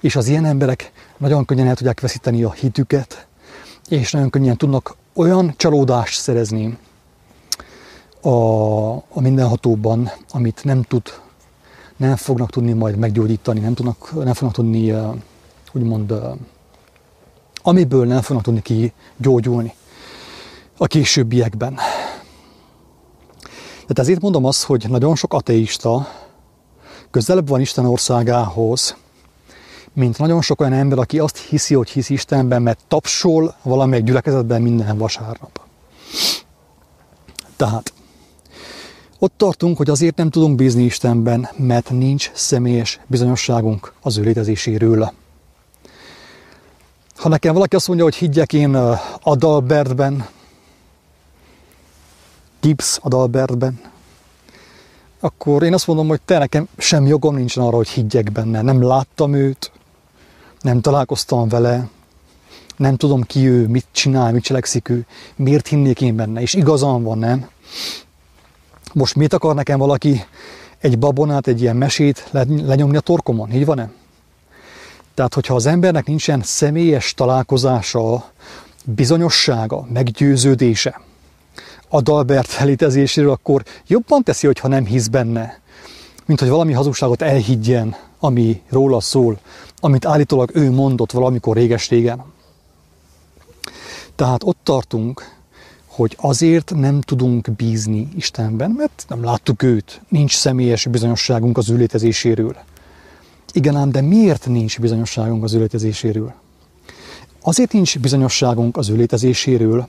és 0.00 0.16
az 0.16 0.28
ilyen 0.28 0.44
emberek 0.44 0.92
nagyon 1.16 1.44
könnyen 1.44 1.66
el 1.66 1.74
tudják 1.74 2.00
veszíteni 2.00 2.42
a 2.42 2.52
hitüket, 2.52 3.26
és 3.88 4.10
nagyon 4.10 4.30
könnyen 4.30 4.56
tudnak 4.56 4.96
olyan 5.12 5.54
csalódást 5.56 6.20
szerezni 6.20 6.78
a, 8.20 8.28
a 8.92 9.20
mindenhatóban, 9.20 10.10
amit 10.30 10.64
nem 10.64 10.82
tud, 10.82 11.22
nem 11.96 12.16
fognak 12.16 12.50
tudni 12.50 12.72
majd 12.72 12.96
meggyógyítani, 12.96 13.60
nem, 13.60 13.74
tudnak, 13.74 14.24
nem 14.24 14.34
fognak 14.34 14.54
tudni, 14.54 14.94
úgymond, 15.72 16.14
amiből 17.62 18.06
nem 18.06 18.20
fognak 18.20 18.44
tudni 18.44 18.62
kigyógyulni 18.62 19.74
a 20.76 20.86
későbbiekben. 20.86 21.74
Tehát 23.70 23.98
ezért 23.98 24.20
mondom 24.20 24.44
azt, 24.44 24.62
hogy 24.62 24.84
nagyon 24.88 25.16
sok 25.16 25.34
ateista 25.34 26.08
közelebb 27.10 27.48
van 27.48 27.60
Isten 27.60 27.86
országához, 27.86 28.96
mint 29.92 30.18
nagyon 30.18 30.42
sok 30.42 30.60
olyan 30.60 30.72
ember, 30.72 30.98
aki 30.98 31.18
azt 31.18 31.36
hiszi, 31.38 31.74
hogy 31.74 31.90
hisz 31.90 32.08
Istenben, 32.08 32.62
mert 32.62 32.80
tapsol 32.88 33.54
valamelyik 33.62 34.04
gyülekezetben 34.04 34.62
minden 34.62 34.98
vasárnap. 34.98 35.60
Tehát 37.56 37.92
ott 39.18 39.32
tartunk, 39.36 39.76
hogy 39.76 39.90
azért 39.90 40.16
nem 40.16 40.30
tudunk 40.30 40.56
bízni 40.56 40.82
Istenben, 40.82 41.48
mert 41.56 41.90
nincs 41.90 42.30
személyes 42.34 43.00
bizonyosságunk 43.06 43.92
az 44.02 44.18
ő 44.18 44.22
létezéséről. 44.22 45.12
Ha 47.16 47.28
nekem 47.28 47.54
valaki 47.54 47.76
azt 47.76 47.86
mondja, 47.86 48.04
hogy 48.04 48.14
higgyek 48.14 48.52
én 48.52 48.74
Adalbertben, 49.22 50.26
Gibbs 52.60 52.98
Adalbertben, 53.02 53.80
akkor 55.20 55.62
én 55.62 55.74
azt 55.74 55.86
mondom, 55.86 56.08
hogy 56.08 56.20
te 56.24 56.38
nekem 56.38 56.68
sem 56.78 57.06
jogom 57.06 57.34
nincsen 57.34 57.64
arra, 57.64 57.76
hogy 57.76 57.88
higgyek 57.88 58.32
benne. 58.32 58.62
Nem 58.62 58.82
láttam 58.82 59.34
őt, 59.34 59.72
nem 60.60 60.80
találkoztam 60.80 61.48
vele, 61.48 61.88
nem 62.76 62.96
tudom 62.96 63.22
ki 63.22 63.48
ő, 63.48 63.66
mit 63.66 63.86
csinál, 63.92 64.32
mit 64.32 64.42
cselekszik 64.42 64.88
ő, 64.88 65.06
miért 65.36 65.66
hinnék 65.66 66.00
én 66.00 66.16
benne, 66.16 66.40
és 66.40 66.54
igazam 66.54 67.02
van, 67.02 67.18
nem? 67.18 67.48
Most 68.94 69.14
mit 69.14 69.32
akar 69.32 69.54
nekem 69.54 69.78
valaki 69.78 70.24
egy 70.78 70.98
babonát, 70.98 71.46
egy 71.46 71.60
ilyen 71.60 71.76
mesét 71.76 72.30
lenyomni 72.46 72.96
a 72.96 73.00
torkomon, 73.00 73.52
így 73.52 73.64
van-e? 73.64 73.90
Tehát, 75.14 75.34
hogyha 75.34 75.54
az 75.54 75.66
embernek 75.66 76.06
nincsen 76.06 76.42
személyes 76.42 77.14
találkozása, 77.14 78.30
bizonyossága, 78.84 79.86
meggyőződése, 79.92 81.00
a 81.88 82.00
Dalbert 82.00 82.60
létezéséről, 82.60 83.30
akkor 83.30 83.64
jobban 83.86 84.22
teszi, 84.22 84.46
hogyha 84.46 84.68
nem 84.68 84.86
hisz 84.86 85.06
benne, 85.06 85.60
mint 86.26 86.40
hogy 86.40 86.48
valami 86.48 86.72
hazugságot 86.72 87.22
elhiggyen, 87.22 87.96
ami 88.18 88.62
róla 88.68 89.00
szól, 89.00 89.38
amit 89.80 90.06
állítólag 90.06 90.50
ő 90.54 90.70
mondott 90.70 91.12
valamikor 91.12 91.56
réges-régen. 91.56 92.24
Tehát 94.16 94.42
ott 94.44 94.58
tartunk, 94.62 95.33
hogy 95.94 96.16
azért 96.20 96.72
nem 96.74 97.00
tudunk 97.00 97.50
bízni 97.56 98.08
Istenben, 98.16 98.70
mert 98.70 99.04
nem 99.08 99.24
láttuk 99.24 99.62
őt, 99.62 100.00
nincs 100.08 100.36
személyes 100.36 100.86
bizonyosságunk 100.86 101.58
az 101.58 101.70
ő 101.70 101.76
létezéséről. 101.76 102.56
Igen 103.52 103.76
ám, 103.76 103.90
de 103.90 104.00
miért 104.00 104.46
nincs 104.46 104.80
bizonyosságunk 104.80 105.44
az 105.44 105.52
ő 105.52 105.58
létezéséről? 105.58 106.34
Azért 107.42 107.72
nincs 107.72 107.98
bizonyosságunk 107.98 108.76
az 108.76 108.88
ő 108.88 108.96
létezéséről, 108.96 109.88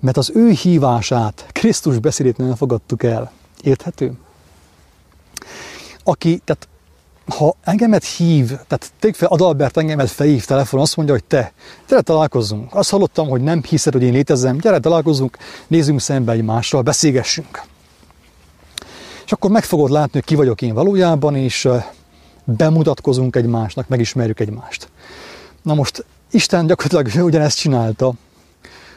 mert 0.00 0.16
az 0.16 0.30
ő 0.34 0.50
hívását, 0.50 1.46
Krisztus 1.52 1.98
beszédét 1.98 2.36
nem 2.36 2.54
fogadtuk 2.54 3.02
el. 3.02 3.32
Érthető? 3.62 4.12
Aki, 6.04 6.40
tehát 6.44 6.68
ha 7.26 7.56
engemet 7.64 8.04
hív, 8.04 8.46
tehát 8.46 8.92
tegyük 8.98 9.16
fel, 9.16 9.28
Adalbert 9.28 9.76
engemet 9.76 10.10
felhív 10.10 10.44
telefon, 10.44 10.80
azt 10.80 10.96
mondja, 10.96 11.14
hogy 11.14 11.24
te, 11.24 11.52
gyere 11.88 12.00
találkozzunk. 12.00 12.74
Azt 12.74 12.90
hallottam, 12.90 13.28
hogy 13.28 13.40
nem 13.40 13.62
hiszed, 13.62 13.92
hogy 13.92 14.02
én 14.02 14.12
létezem, 14.12 14.58
gyere 14.58 14.78
találkozzunk, 14.78 15.36
nézzünk 15.66 16.00
szembe 16.00 16.32
egymással, 16.32 16.82
beszélgessünk. 16.82 17.62
És 19.24 19.32
akkor 19.32 19.50
meg 19.50 19.64
fogod 19.64 19.90
látni, 19.90 20.12
hogy 20.12 20.24
ki 20.24 20.34
vagyok 20.34 20.62
én 20.62 20.74
valójában, 20.74 21.36
és 21.36 21.68
bemutatkozunk 22.44 23.36
egymásnak, 23.36 23.88
megismerjük 23.88 24.40
egymást. 24.40 24.88
Na 25.62 25.74
most 25.74 26.04
Isten 26.30 26.66
gyakorlatilag 26.66 27.24
ugyanezt 27.30 27.58
csinálta, 27.58 28.12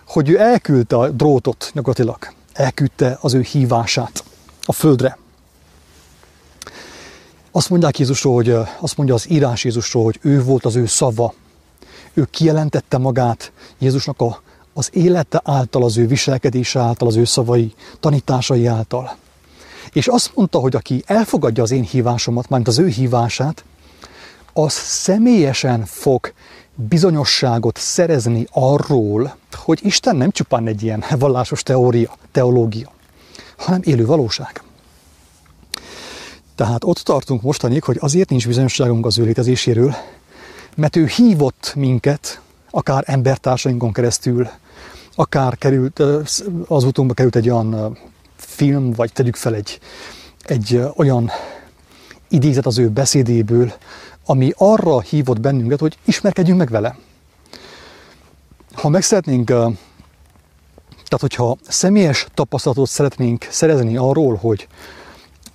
hogy 0.07 0.29
ő 0.29 0.39
elküldte 0.39 0.95
a 0.95 1.09
drótot 1.09 1.71
gyakorlatilag, 1.73 2.17
elküldte 2.53 3.17
az 3.21 3.33
ő 3.33 3.41
hívását 3.41 4.23
a 4.65 4.71
földre. 4.71 5.17
Azt 7.55 7.69
mondják 7.69 7.99
Jézusról, 7.99 8.33
hogy 8.33 8.57
azt 8.79 8.97
mondja 8.97 9.15
az 9.15 9.29
írás 9.29 9.63
Jézusról, 9.63 10.03
hogy 10.03 10.19
ő 10.21 10.43
volt 10.43 10.65
az 10.65 10.75
ő 10.75 10.85
szava. 10.85 11.33
Ő 12.13 12.27
kijelentette 12.31 12.97
magát 12.97 13.51
Jézusnak 13.79 14.21
a, 14.21 14.41
az 14.73 14.89
élete 14.93 15.41
által, 15.43 15.83
az 15.83 15.97
ő 15.97 16.07
viselkedése 16.07 16.79
által, 16.79 17.07
az 17.07 17.15
ő 17.15 17.25
szavai, 17.25 17.73
tanításai 17.99 18.65
által. 18.65 19.15
És 19.93 20.07
azt 20.07 20.31
mondta, 20.35 20.59
hogy 20.59 20.75
aki 20.75 21.03
elfogadja 21.05 21.63
az 21.63 21.71
én 21.71 21.83
hívásomat, 21.83 22.49
mint 22.49 22.67
az 22.67 22.79
ő 22.79 22.87
hívását, 22.87 23.63
az 24.53 24.73
személyesen 24.73 25.85
fog 25.85 26.33
bizonyosságot 26.73 27.77
szerezni 27.77 28.47
arról, 28.51 29.35
hogy 29.53 29.79
Isten 29.83 30.15
nem 30.15 30.31
csupán 30.31 30.67
egy 30.67 30.83
ilyen 30.83 31.03
vallásos 31.17 31.63
teória, 31.63 32.17
teológia, 32.31 32.91
hanem 33.57 33.81
élő 33.83 34.05
valóság. 34.05 34.64
Tehát 36.55 36.83
ott 36.83 36.97
tartunk 36.97 37.41
mostanig, 37.41 37.83
hogy 37.83 37.97
azért 37.99 38.29
nincs 38.29 38.47
bizonyosságunk 38.47 39.05
az 39.05 39.17
ő 39.17 39.23
létezéséről, 39.23 39.95
mert 40.75 40.95
ő 40.95 41.05
hívott 41.05 41.73
minket, 41.75 42.41
akár 42.69 43.03
embertársainkon 43.07 43.93
keresztül, 43.93 44.47
akár 45.15 45.57
került, 45.57 45.99
az 46.67 46.83
utunkba 46.83 47.13
került 47.13 47.35
egy 47.35 47.49
olyan 47.49 47.97
film, 48.35 48.91
vagy 48.91 49.13
tegyük 49.13 49.35
fel 49.35 49.55
egy, 49.55 49.79
egy 50.43 50.81
olyan 50.95 51.31
idézet 52.27 52.65
az 52.65 52.77
ő 52.77 52.89
beszédéből, 52.89 53.73
ami 54.25 54.51
arra 54.57 55.01
hívott 55.01 55.39
bennünket, 55.39 55.79
hogy 55.79 55.97
ismerkedjünk 56.05 56.59
meg 56.59 56.69
vele. 56.69 56.97
Ha 58.73 58.89
meg 58.89 59.01
szeretnénk, 59.01 59.45
tehát 59.45 59.75
hogyha 61.19 61.57
személyes 61.67 62.27
tapasztalatot 62.33 62.89
szeretnénk 62.89 63.47
szerezni 63.49 63.97
arról, 63.97 64.35
hogy 64.35 64.67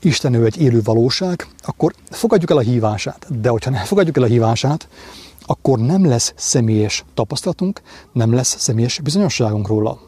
Isten 0.03 0.35
ő 0.35 0.45
egy 0.45 0.61
élő 0.61 0.81
valóság, 0.83 1.47
akkor 1.61 1.95
fogadjuk 2.11 2.51
el 2.51 2.57
a 2.57 2.61
hívását. 2.61 3.41
De 3.41 3.49
hogyha 3.49 3.71
nem 3.71 3.85
fogadjuk 3.85 4.17
el 4.17 4.23
a 4.23 4.27
hívását, 4.27 4.89
akkor 5.43 5.79
nem 5.79 6.07
lesz 6.07 6.33
személyes 6.37 7.05
tapasztalatunk, 7.15 7.81
nem 8.13 8.35
lesz 8.35 8.59
személyes 8.59 9.01
bizonyosságunk 9.01 9.67
róla. 9.67 10.01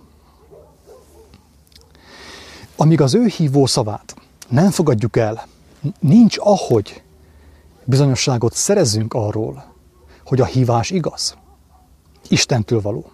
Amíg 2.76 3.00
az 3.00 3.14
ő 3.14 3.26
hívó 3.26 3.66
szavát 3.66 4.14
nem 4.48 4.70
fogadjuk 4.70 5.16
el, 5.16 5.46
nincs 6.00 6.36
ahogy 6.38 7.02
bizonyosságot 7.84 8.54
szerezzünk 8.54 9.14
arról, 9.14 9.64
hogy 10.24 10.40
a 10.40 10.44
hívás 10.44 10.90
igaz, 10.90 11.36
Istentől 12.28 12.80
való, 12.80 13.10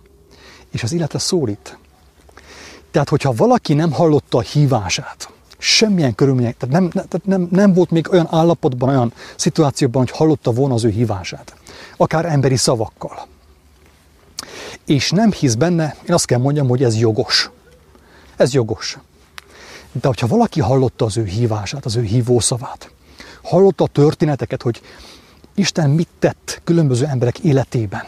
és 0.70 0.82
az 0.82 0.92
életre 0.92 1.18
szólít. 1.18 1.78
Tehát, 2.90 3.08
hogyha 3.08 3.32
valaki 3.32 3.74
nem 3.74 3.92
hallotta 3.92 4.38
a 4.38 4.40
hívását, 4.40 5.30
semmilyen 5.58 6.14
körülmények, 6.14 6.56
tehát 6.56 6.74
nem, 6.74 6.90
tehát 6.90 7.22
nem, 7.24 7.48
nem 7.50 7.72
volt 7.72 7.90
még 7.90 8.12
olyan 8.12 8.28
állapotban, 8.30 8.88
olyan 8.88 9.12
szituációban, 9.36 10.02
hogy 10.02 10.16
hallotta 10.16 10.52
volna 10.52 10.74
az 10.74 10.84
ő 10.84 10.90
hívását, 10.90 11.56
akár 11.96 12.24
emberi 12.24 12.56
szavakkal. 12.56 13.26
És 14.84 15.10
nem 15.10 15.32
hisz 15.32 15.54
benne, 15.54 15.96
én 16.08 16.14
azt 16.14 16.24
kell 16.24 16.38
mondjam, 16.38 16.68
hogy 16.68 16.82
ez 16.82 16.98
jogos. 16.98 17.50
Ez 18.36 18.52
jogos. 18.52 18.98
De 19.92 20.06
hogyha 20.06 20.26
valaki 20.26 20.60
hallotta 20.60 21.04
az 21.04 21.16
ő 21.16 21.24
hívását, 21.24 21.84
az 21.84 21.96
ő 21.96 22.02
hívószavát, 22.02 22.90
hallotta 23.42 23.84
a 23.84 23.88
történeteket, 23.88 24.62
hogy 24.62 24.80
Isten 25.54 25.90
mit 25.90 26.08
tett 26.18 26.60
különböző 26.64 27.06
emberek 27.06 27.38
életében. 27.38 28.04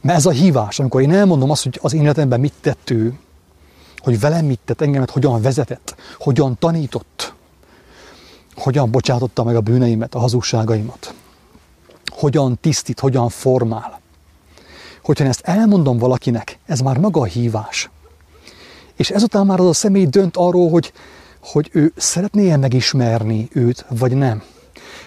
Mert 0.00 0.18
ez 0.18 0.26
a 0.26 0.30
hívás, 0.30 0.78
amikor 0.78 1.00
én 1.00 1.12
elmondom 1.12 1.50
azt, 1.50 1.62
hogy 1.62 1.78
az 1.82 1.94
én 1.94 2.02
életemben 2.02 2.40
mit 2.40 2.52
tett 2.60 2.90
ő, 2.90 3.18
hogy 3.98 4.20
velem 4.20 4.44
mit 4.44 4.60
tett, 4.64 4.80
engemet 4.80 5.10
hogyan 5.10 5.42
vezetett, 5.42 5.94
hogyan 6.18 6.56
tanított, 6.58 7.34
hogyan 8.54 8.90
bocsátotta 8.90 9.44
meg 9.44 9.56
a 9.56 9.60
bűneimet, 9.60 10.14
a 10.14 10.18
hazugságaimat, 10.18 11.14
hogyan 12.06 12.58
tisztít, 12.60 13.00
hogyan 13.00 13.28
formál. 13.28 14.00
Hogyha 15.02 15.24
én 15.24 15.30
ezt 15.30 15.40
elmondom 15.44 15.98
valakinek, 15.98 16.58
ez 16.66 16.80
már 16.80 16.98
maga 16.98 17.20
a 17.20 17.24
hívás. 17.24 17.90
És 18.96 19.10
ezután 19.10 19.46
már 19.46 19.60
az 19.60 19.66
a 19.66 19.72
személy 19.72 20.06
dönt 20.06 20.36
arról, 20.36 20.70
hogy, 20.70 20.92
hogy 21.40 21.70
ő 21.72 21.92
szeretné-e 21.96 22.56
megismerni 22.56 23.48
őt, 23.52 23.84
vagy 23.88 24.16
nem. 24.16 24.42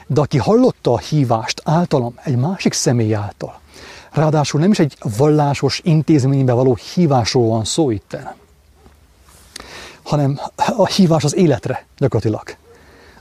De 0.08 0.21
aki 0.21 0.38
hallotta 0.38 0.93
a 0.93 0.97
hívást 0.97 1.62
általam, 1.63 2.13
egy 2.23 2.36
másik 2.36 2.73
személy 2.73 3.13
által, 3.13 3.60
ráadásul 4.12 4.60
nem 4.60 4.71
is 4.71 4.80
egy 4.80 4.97
vallásos 5.17 5.82
intézménybe 5.84 6.54
való 6.54 6.77
hívásról 6.93 7.47
van 7.47 7.65
szó 7.65 7.91
itten, 7.91 8.36
hanem 10.03 10.39
a 10.55 10.87
hívás 10.87 11.23
az 11.23 11.35
életre 11.35 11.85
gyakorlatilag. 11.97 12.55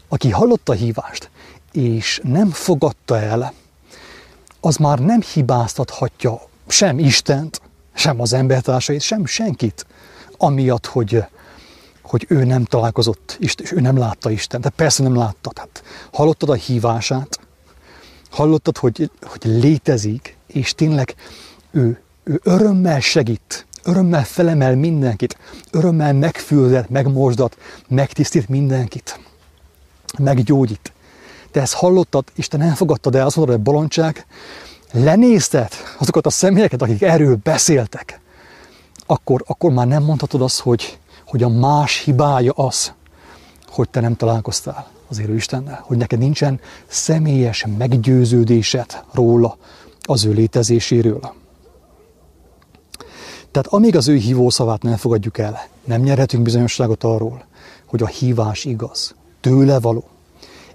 Aki 0.08 0.30
hallotta 0.30 0.72
a 0.72 0.76
hívást, 0.76 1.30
és 1.72 2.20
nem 2.24 2.50
fogadta 2.50 3.18
el, 3.18 3.52
az 4.60 4.76
már 4.76 4.98
nem 4.98 5.20
hibáztathatja 5.20 6.40
sem 6.68 6.98
Istent, 6.98 7.60
sem 7.94 8.20
az 8.20 8.32
embertársait, 8.32 9.00
sem 9.00 9.26
senkit, 9.26 9.86
amiatt, 10.36 10.86
hogy, 10.86 11.24
hogy 12.02 12.26
ő 12.28 12.44
nem 12.44 12.64
találkozott, 12.64 13.36
és 13.40 13.54
ő 13.72 13.80
nem 13.80 13.98
látta 13.98 14.30
Isten. 14.30 14.60
De 14.60 14.68
persze 14.68 15.02
nem 15.02 15.16
látta. 15.16 15.50
Tehát 15.50 15.82
hallottad 16.12 16.48
a 16.48 16.54
hívását, 16.54 17.40
hallottad, 18.30 18.78
hogy, 18.78 19.10
hogy 19.22 19.40
létezik, 19.44 20.36
és 20.46 20.74
tényleg 20.74 21.14
ő, 21.70 22.00
ő 22.24 22.40
örömmel 22.42 23.00
segít, 23.00 23.66
örömmel 23.82 24.24
felemel 24.24 24.76
mindenkit, 24.76 25.38
örömmel 25.70 26.12
megfüldet, 26.12 26.88
megmosdat, 26.88 27.56
megtisztít 27.88 28.48
mindenkit, 28.48 29.20
meggyógyít. 30.18 30.92
Te 31.50 31.60
ezt 31.60 31.74
hallottad, 31.74 32.24
és 32.34 32.48
te 32.48 32.56
nem 32.56 32.74
fogadtad 32.74 33.14
el, 33.14 33.26
azt 33.26 33.36
mondod, 33.36 33.54
hogy 33.54 33.64
bolondság, 33.64 34.26
lenézted 34.92 35.72
azokat 35.98 36.26
a 36.26 36.30
személyeket, 36.30 36.82
akik 36.82 37.02
erről 37.02 37.38
beszéltek, 37.42 38.20
akkor, 39.06 39.44
akkor 39.46 39.72
már 39.72 39.86
nem 39.86 40.02
mondhatod 40.02 40.42
azt, 40.42 40.60
hogy, 40.60 40.98
hogy 41.26 41.42
a 41.42 41.48
más 41.48 42.02
hibája 42.04 42.52
az, 42.52 42.92
hogy 43.68 43.88
te 43.90 44.00
nem 44.00 44.16
találkoztál 44.16 44.86
az 45.08 45.18
élő 45.18 45.34
Istennel, 45.34 45.80
hogy 45.82 45.96
neked 45.96 46.18
nincsen 46.18 46.60
személyes 46.86 47.66
meggyőződésed 47.78 49.04
róla, 49.12 49.56
az 50.02 50.24
ő 50.24 50.32
létezéséről. 50.32 51.34
Tehát 53.50 53.66
amíg 53.66 53.96
az 53.96 54.08
ő 54.08 54.16
hívószavát 54.16 54.82
nem 54.82 54.96
fogadjuk 54.96 55.38
el, 55.38 55.60
nem 55.84 56.00
nyerhetünk 56.00 56.42
bizonyosságot 56.42 57.04
arról, 57.04 57.44
hogy 57.86 58.02
a 58.02 58.06
hívás 58.06 58.64
igaz, 58.64 59.14
tőle 59.40 59.80
való, 59.80 60.04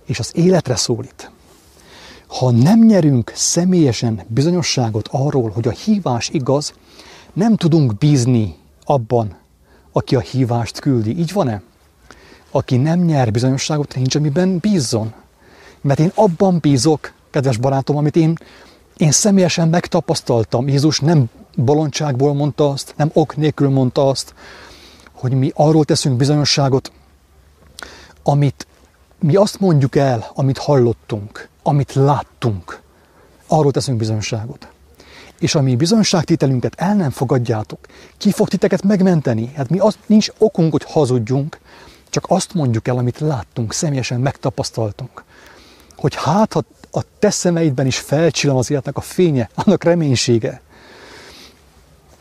és 0.05 0.19
az 0.19 0.31
életre 0.33 0.75
szólít. 0.75 1.31
Ha 2.27 2.51
nem 2.51 2.79
nyerünk 2.79 3.31
személyesen 3.35 4.21
bizonyosságot 4.27 5.07
arról, 5.11 5.49
hogy 5.49 5.67
a 5.67 5.71
hívás 5.71 6.29
igaz, 6.29 6.73
nem 7.33 7.55
tudunk 7.55 7.97
bízni 7.97 8.55
abban, 8.83 9.35
aki 9.91 10.15
a 10.15 10.19
hívást 10.19 10.79
küldi. 10.79 11.17
Így 11.17 11.33
van-e? 11.33 11.61
Aki 12.51 12.77
nem 12.77 12.99
nyer 12.99 13.31
bizonyosságot, 13.31 13.95
nincs, 13.95 14.15
amiben 14.15 14.57
bízzon. 14.57 15.13
Mert 15.81 15.99
én 15.99 16.11
abban 16.15 16.57
bízok, 16.61 17.13
kedves 17.31 17.57
barátom, 17.57 17.97
amit 17.97 18.15
én, 18.15 18.38
én 18.97 19.11
személyesen 19.11 19.69
megtapasztaltam. 19.69 20.67
Jézus 20.67 20.99
nem 20.99 21.29
bolondságból 21.55 22.33
mondta 22.33 22.69
azt, 22.69 22.93
nem 22.97 23.09
ok 23.13 23.35
nélkül 23.35 23.69
mondta 23.69 24.09
azt, 24.09 24.33
hogy 25.11 25.31
mi 25.31 25.51
arról 25.55 25.85
teszünk 25.85 26.17
bizonyosságot, 26.17 26.91
amit 28.23 28.67
mi 29.19 29.35
azt 29.35 29.59
mondjuk 29.59 29.95
el, 29.95 30.31
amit 30.33 30.57
hallottunk, 30.57 31.49
amit 31.63 31.93
láttunk. 31.93 32.81
Arról 33.47 33.71
teszünk 33.71 33.97
bizonyosságot. 33.97 34.67
És 35.39 35.55
ami 35.55 35.75
bizonyságtételünket 35.75 36.73
el 36.77 36.95
nem 36.95 37.09
fogadjátok, 37.09 37.79
ki 38.17 38.31
fog 38.31 38.47
titeket 38.47 38.83
megmenteni? 38.83 39.51
Hát 39.55 39.69
mi 39.69 39.79
azt, 39.79 39.97
nincs 40.05 40.31
okunk, 40.37 40.71
hogy 40.71 40.83
hazudjunk, 40.83 41.59
csak 42.09 42.25
azt 42.27 42.53
mondjuk 42.53 42.87
el, 42.87 42.97
amit 42.97 43.19
láttunk, 43.19 43.73
személyesen 43.73 44.19
megtapasztaltunk. 44.19 45.23
Hogy 45.95 46.15
hát, 46.15 46.53
ha 46.53 46.63
a 46.91 47.01
te 47.19 47.29
szemeidben 47.29 47.85
is 47.85 47.97
felcsillan 47.97 48.57
az 48.57 48.71
életnek 48.71 48.97
a 48.97 49.01
fénye, 49.01 49.49
annak 49.55 49.83
reménysége, 49.83 50.61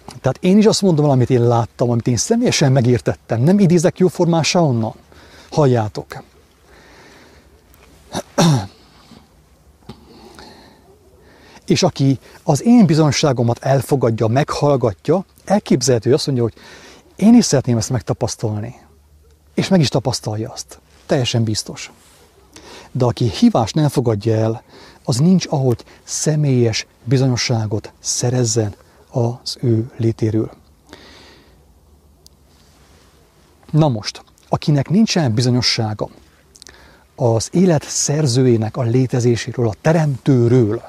tehát 0.04 0.38
én 0.40 0.58
is 0.58 0.66
azt 0.66 0.82
mondom, 0.82 1.10
amit 1.10 1.30
én 1.30 1.46
láttam, 1.46 1.90
amit 1.90 2.06
én 2.06 2.16
személyesen 2.16 2.72
megértettem. 2.72 3.40
Nem 3.40 3.58
idézek 3.58 3.98
jóformása 3.98 4.64
onnan. 4.64 4.94
Halljátok. 5.50 6.22
És 11.66 11.82
aki 11.82 12.18
az 12.42 12.62
én 12.62 12.86
bizonságomat 12.86 13.58
elfogadja, 13.58 14.26
meghallgatja, 14.26 15.24
elképzelhető, 15.44 16.12
azt 16.12 16.26
mondja, 16.26 16.44
hogy 16.44 16.54
én 17.16 17.34
is 17.34 17.44
szeretném 17.44 17.76
ezt 17.76 17.90
megtapasztalni. 17.90 18.74
És 19.54 19.68
meg 19.68 19.80
is 19.80 19.88
tapasztalja 19.88 20.50
azt. 20.52 20.78
Teljesen 21.06 21.44
biztos. 21.44 21.92
De 22.92 23.04
aki 23.04 23.30
hívást 23.30 23.74
nem 23.74 23.88
fogadja 23.88 24.34
el, 24.34 24.62
az 25.04 25.16
nincs 25.16 25.46
ahogy 25.48 25.84
személyes 26.04 26.86
bizonyosságot 27.04 27.92
szerezzen 28.00 28.74
az 29.14 29.56
ő 29.60 29.90
létéről. 29.96 30.50
Na 33.70 33.88
most, 33.88 34.24
akinek 34.48 34.88
nincsen 34.88 35.34
bizonyossága 35.34 36.08
az 37.14 37.48
élet 37.52 37.82
szerzőjének 37.82 38.76
a 38.76 38.82
létezéséről, 38.82 39.68
a 39.68 39.74
teremtőről 39.80 40.82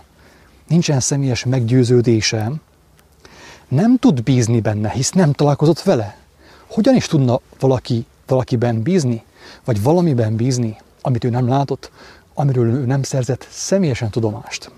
nincsen 0.68 1.00
személyes 1.00 1.44
meggyőződésem, 1.44 2.62
nem 3.68 3.98
tud 3.98 4.24
bízni 4.24 4.60
benne, 4.60 4.90
hisz 4.90 5.12
nem 5.12 5.32
találkozott 5.32 5.82
vele. 5.82 6.18
Hogyan 6.68 6.96
is 6.96 7.08
tudna 7.08 7.40
valaki 7.60 8.06
valakiben 8.28 8.82
bízni, 8.82 9.24
vagy 9.64 9.82
valamiben 9.82 10.36
bízni, 10.36 10.78
amit 11.02 11.24
ő 11.24 11.30
nem 11.30 11.48
látott, 11.48 11.92
amiről 12.34 12.68
ő 12.68 12.86
nem 12.86 13.04
szerzett 13.04 13.48
személyesen 13.52 14.10
tudomást. 14.10 14.72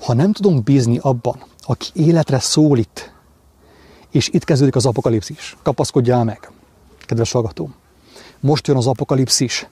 Ha 0.00 0.14
nem 0.14 0.32
tudunk 0.32 0.64
bízni 0.64 0.98
abban, 1.02 1.44
aki 1.66 1.90
életre 1.92 2.38
szólít, 2.38 3.12
és 4.10 4.28
itt 4.28 4.44
kezdődik 4.44 4.76
az 4.76 4.86
apokalipszis, 4.86 5.56
kapaszkodjál 5.62 6.24
meg, 6.24 6.50
kedves 7.06 7.32
hallgatóm. 7.32 7.74
Most 8.40 8.66
jön 8.66 8.76
az 8.76 8.86
apokalipszis. 8.86 9.66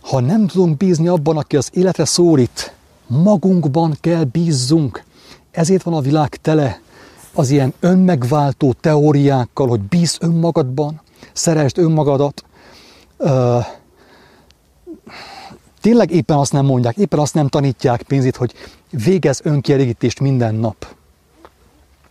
Ha 0.00 0.20
nem 0.20 0.46
tudunk 0.46 0.76
bízni 0.76 1.08
abban, 1.08 1.36
aki 1.36 1.56
az 1.56 1.70
életre 1.72 2.04
szólít, 2.04 2.74
magunkban 3.06 3.96
kell 4.00 4.24
bízzunk. 4.24 5.04
Ezért 5.50 5.82
van 5.82 5.94
a 5.94 6.00
világ 6.00 6.36
tele 6.36 6.80
az 7.32 7.50
ilyen 7.50 7.74
önmegváltó 7.80 8.72
teóriákkal, 8.72 9.68
hogy 9.68 9.80
bíz 9.80 10.16
önmagadban, 10.20 11.00
szeresd 11.32 11.78
önmagadat. 11.78 12.44
Uh, 13.18 13.64
tényleg 15.86 16.10
éppen 16.10 16.36
azt 16.36 16.52
nem 16.52 16.64
mondják, 16.64 16.96
éppen 16.96 17.18
azt 17.18 17.34
nem 17.34 17.48
tanítják 17.48 18.02
pénzét, 18.02 18.36
hogy 18.36 18.52
végez 18.90 19.40
önkielégítést 19.42 20.20
minden 20.20 20.54
nap. 20.54 20.86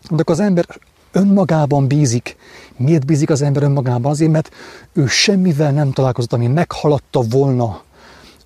De 0.09 0.23
az 0.25 0.39
ember 0.39 0.65
önmagában 1.11 1.87
bízik. 1.87 2.37
Miért 2.77 3.05
bízik 3.05 3.29
az 3.29 3.41
ember 3.41 3.63
önmagában? 3.63 4.11
Azért, 4.11 4.31
mert 4.31 4.51
ő 4.93 5.07
semmivel 5.07 5.71
nem 5.71 5.91
találkozott, 5.91 6.33
ami 6.33 6.47
meghaladta 6.47 7.21
volna 7.21 7.81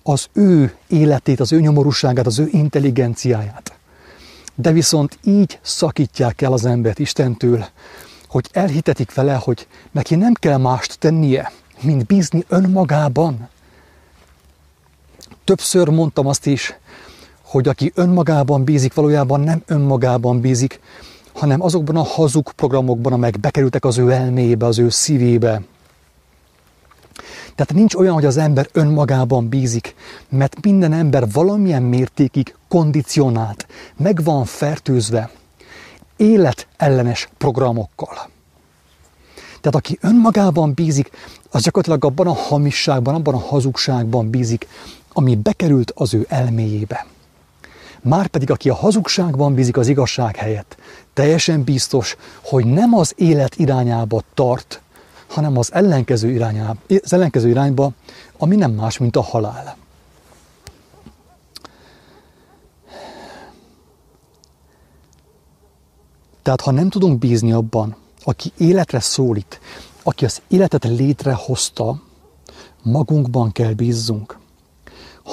az 0.02 0.26
ő 0.32 0.74
életét, 0.88 1.40
az 1.40 1.52
ő 1.52 1.60
nyomorúságát, 1.60 2.26
az 2.26 2.38
ő 2.38 2.48
intelligenciáját. 2.52 3.72
De 4.54 4.72
viszont 4.72 5.18
így 5.24 5.58
szakítják 5.62 6.40
el 6.40 6.52
az 6.52 6.64
embert 6.64 6.98
Istentől, 6.98 7.64
hogy 8.28 8.48
elhitetik 8.52 9.14
vele, 9.14 9.34
hogy 9.34 9.66
neki 9.90 10.14
nem 10.14 10.32
kell 10.32 10.58
mást 10.58 10.98
tennie, 10.98 11.52
mint 11.80 12.06
bízni 12.06 12.44
önmagában. 12.48 13.48
Többször 15.50 15.88
mondtam 15.88 16.26
azt 16.26 16.46
is, 16.46 16.74
hogy 17.42 17.68
aki 17.68 17.92
önmagában 17.94 18.64
bízik, 18.64 18.94
valójában 18.94 19.40
nem 19.40 19.62
önmagában 19.66 20.40
bízik, 20.40 20.80
hanem 21.32 21.62
azokban 21.62 21.96
a 21.96 22.02
hazug 22.02 22.52
programokban, 22.52 23.12
amelyek 23.12 23.40
bekerültek 23.40 23.84
az 23.84 23.98
ő 23.98 24.10
elmébe, 24.10 24.66
az 24.66 24.78
ő 24.78 24.88
szívébe. 24.88 25.62
Tehát 27.54 27.72
nincs 27.72 27.94
olyan, 27.94 28.14
hogy 28.14 28.24
az 28.24 28.36
ember 28.36 28.68
önmagában 28.72 29.48
bízik, 29.48 29.94
mert 30.28 30.64
minden 30.64 30.92
ember 30.92 31.30
valamilyen 31.32 31.82
mértékig 31.82 32.54
kondicionált, 32.68 33.66
meg 33.96 34.24
van 34.24 34.44
fertőzve 34.44 35.30
életellenes 36.16 37.28
programokkal. 37.38 38.28
Tehát 39.60 39.74
aki 39.74 39.98
önmagában 40.00 40.72
bízik, 40.72 41.10
az 41.50 41.62
gyakorlatilag 41.62 42.04
abban 42.04 42.26
a 42.26 42.34
hamisságban, 42.34 43.14
abban 43.14 43.34
a 43.34 43.38
hazugságban 43.38 44.30
bízik, 44.30 44.66
ami 45.12 45.36
bekerült 45.36 45.92
az 45.94 46.14
ő 46.14 46.26
elméjébe. 46.28 47.06
Márpedig 48.02 48.50
aki 48.50 48.68
a 48.68 48.74
hazugságban 48.74 49.54
bízik 49.54 49.76
az 49.76 49.88
igazság 49.88 50.36
helyett, 50.36 50.76
teljesen 51.12 51.62
biztos, 51.62 52.16
hogy 52.44 52.64
nem 52.64 52.94
az 52.94 53.12
élet 53.16 53.56
irányába 53.56 54.22
tart, 54.34 54.80
hanem 55.28 55.58
az 55.58 55.72
ellenkező, 55.72 56.30
irányába, 56.30 56.80
az 57.02 57.12
ellenkező 57.12 57.48
irányba, 57.48 57.90
ami 58.38 58.56
nem 58.56 58.72
más, 58.72 58.98
mint 58.98 59.16
a 59.16 59.22
halál. 59.22 59.76
Tehát 66.42 66.60
ha 66.60 66.70
nem 66.70 66.88
tudunk 66.88 67.18
bízni 67.18 67.52
abban, 67.52 67.96
aki 68.24 68.52
életre 68.56 69.00
szólít, 69.00 69.60
aki 70.02 70.24
az 70.24 70.42
életet 70.48 70.84
létrehozta, 70.84 72.02
magunkban 72.82 73.52
kell 73.52 73.72
bízzunk. 73.72 74.39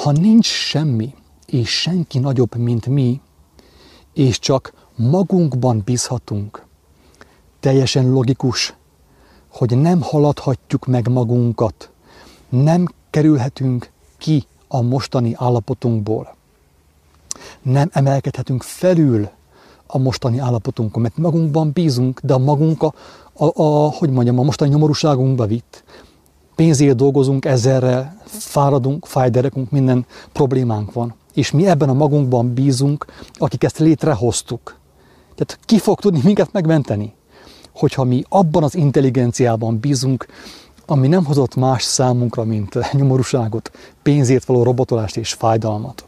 Ha 0.03 0.11
nincs 0.11 0.45
semmi, 0.45 1.13
és 1.45 1.69
senki 1.69 2.19
nagyobb, 2.19 2.55
mint 2.55 2.85
mi, 2.85 3.21
és 4.13 4.39
csak 4.39 4.73
magunkban 4.95 5.81
bízhatunk, 5.85 6.65
teljesen 7.59 8.11
logikus, 8.11 8.73
hogy 9.47 9.77
nem 9.77 10.01
haladhatjuk 10.01 10.85
meg 10.85 11.09
magunkat, 11.09 11.89
nem 12.49 12.87
kerülhetünk 13.09 13.91
ki 14.17 14.45
a 14.67 14.81
mostani 14.81 15.33
állapotunkból. 15.37 16.35
Nem 17.61 17.89
emelkedhetünk 17.91 18.63
felül 18.63 19.29
a 19.87 19.97
mostani 19.97 20.39
állapotunkon, 20.39 21.01
mert 21.01 21.17
magunkban 21.17 21.71
bízunk, 21.71 22.19
de 22.23 22.33
a 22.33 22.37
magunk 22.37 22.83
a, 22.83 22.93
a, 23.33 23.61
a 23.61 23.89
hogy 23.91 24.09
mondjam, 24.09 24.39
a 24.39 24.43
mostani 24.43 24.71
nyomorúságunkba 24.71 25.45
vitt. 25.45 25.83
Pénzért 26.57 26.95
dolgozunk, 26.95 27.45
ezerrel 27.45 28.21
fáradunk, 28.25 29.05
fájderekünk, 29.05 29.71
minden 29.71 30.05
problémánk 30.31 30.93
van. 30.93 31.15
És 31.33 31.51
mi 31.51 31.67
ebben 31.67 31.89
a 31.89 31.93
magunkban 31.93 32.53
bízunk, 32.53 33.05
akik 33.33 33.63
ezt 33.63 33.79
létrehoztuk. 33.79 34.77
Tehát 35.35 35.59
ki 35.65 35.79
fog 35.79 35.99
tudni 35.99 36.21
minket 36.23 36.51
megmenteni? 36.51 37.13
Hogyha 37.73 38.03
mi 38.03 38.23
abban 38.29 38.63
az 38.63 38.75
intelligenciában 38.75 39.79
bízunk, 39.79 40.25
ami 40.85 41.07
nem 41.07 41.25
hozott 41.25 41.55
más 41.55 41.83
számunkra, 41.83 42.43
mint 42.43 42.91
nyomorúságot, 42.91 43.71
pénzért 44.01 44.45
való 44.45 44.63
robotolást 44.63 45.17
és 45.17 45.33
fájdalmat. 45.33 46.05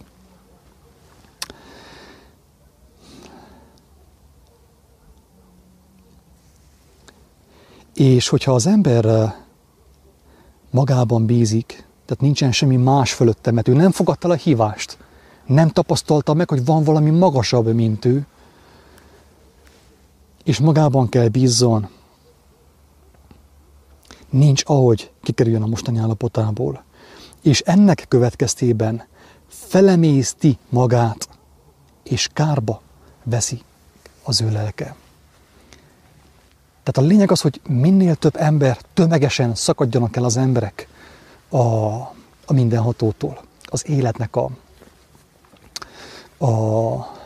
És 7.94 8.28
hogyha 8.28 8.54
az 8.54 8.68
ember 8.68 9.34
magában 10.72 11.26
bízik, 11.26 11.88
tehát 12.06 12.24
nincsen 12.24 12.52
semmi 12.52 12.76
más 12.76 13.14
fölötte, 13.14 13.52
mert 13.52 13.68
ő 13.68 13.74
nem 13.74 13.92
fogadta 13.92 14.28
el 14.28 14.34
a 14.34 14.38
hívást, 14.38 14.98
nem 15.46 15.70
tapasztalta 15.70 16.34
meg, 16.34 16.50
hogy 16.50 16.66
van 16.66 16.84
valami 16.84 17.10
magasabb, 17.10 17.74
mint 17.74 18.06
ő, 18.06 18.26
és 20.44 20.60
magában 20.60 21.10
kell 21.10 21.28
bízzon, 21.28 21.90
nincs 24.30 24.64
ahogy 24.66 25.12
kikerüljön 25.24 25.62
a 25.62 25.68
mostani 25.68 25.98
állapotából. 25.98 26.84
És 27.42 27.62
ennek 27.62 28.06
következtében 28.08 29.04
felemészti 29.48 30.58
magát, 30.70 31.30
és 32.04 32.30
kárba 32.34 32.82
veszi 33.24 33.62
az 34.24 34.42
ő 34.42 34.52
lelke. 34.52 34.96
Tehát 36.92 37.10
a 37.10 37.14
lényeg 37.14 37.32
az, 37.32 37.42
hogy 37.42 37.62
minél 37.68 38.16
több 38.16 38.36
ember, 38.36 38.78
tömegesen 38.94 39.56
szakadjanak 39.56 40.16
el 40.16 40.24
az 40.24 40.38
emberek 40.38 40.88
a, 41.50 41.58
a 42.46 42.54
mindenhatótól, 42.54 43.42
az 43.66 43.90
életnek 43.90 44.36
a, 44.36 44.50
a 46.46 47.18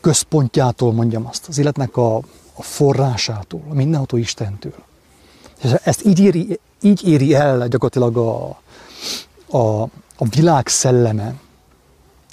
központjától, 0.00 0.92
mondjam 0.92 1.26
azt, 1.26 1.48
az 1.48 1.58
életnek 1.58 1.96
a, 1.96 2.16
a 2.54 2.62
forrásától, 2.62 3.62
a 3.68 3.74
mindenható 3.74 4.16
Istentől. 4.16 4.74
És 5.62 5.70
ezt 5.82 6.04
így 6.04 6.20
éri, 6.20 6.60
így 6.80 7.08
éri 7.08 7.34
el 7.34 7.68
gyakorlatilag 7.68 8.16
a, 8.16 8.60
a, 9.58 9.82
a 10.16 10.28
világ 10.30 10.68
szelleme, 10.68 11.34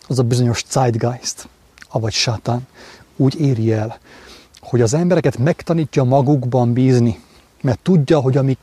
az 0.08 0.20
a 0.20 0.24
bizonyos 0.24 0.64
Zeitgeist, 0.70 1.48
avagy 1.90 2.14
sátán, 2.14 2.68
úgy 3.16 3.40
éri 3.40 3.72
el, 3.72 4.00
hogy 4.70 4.82
az 4.82 4.94
embereket 4.94 5.38
megtanítja 5.38 6.04
magukban 6.04 6.74
bízni, 6.74 7.20
mert 7.62 7.80
tudja, 7.80 8.20
hogy 8.20 8.38
ami 8.38 8.58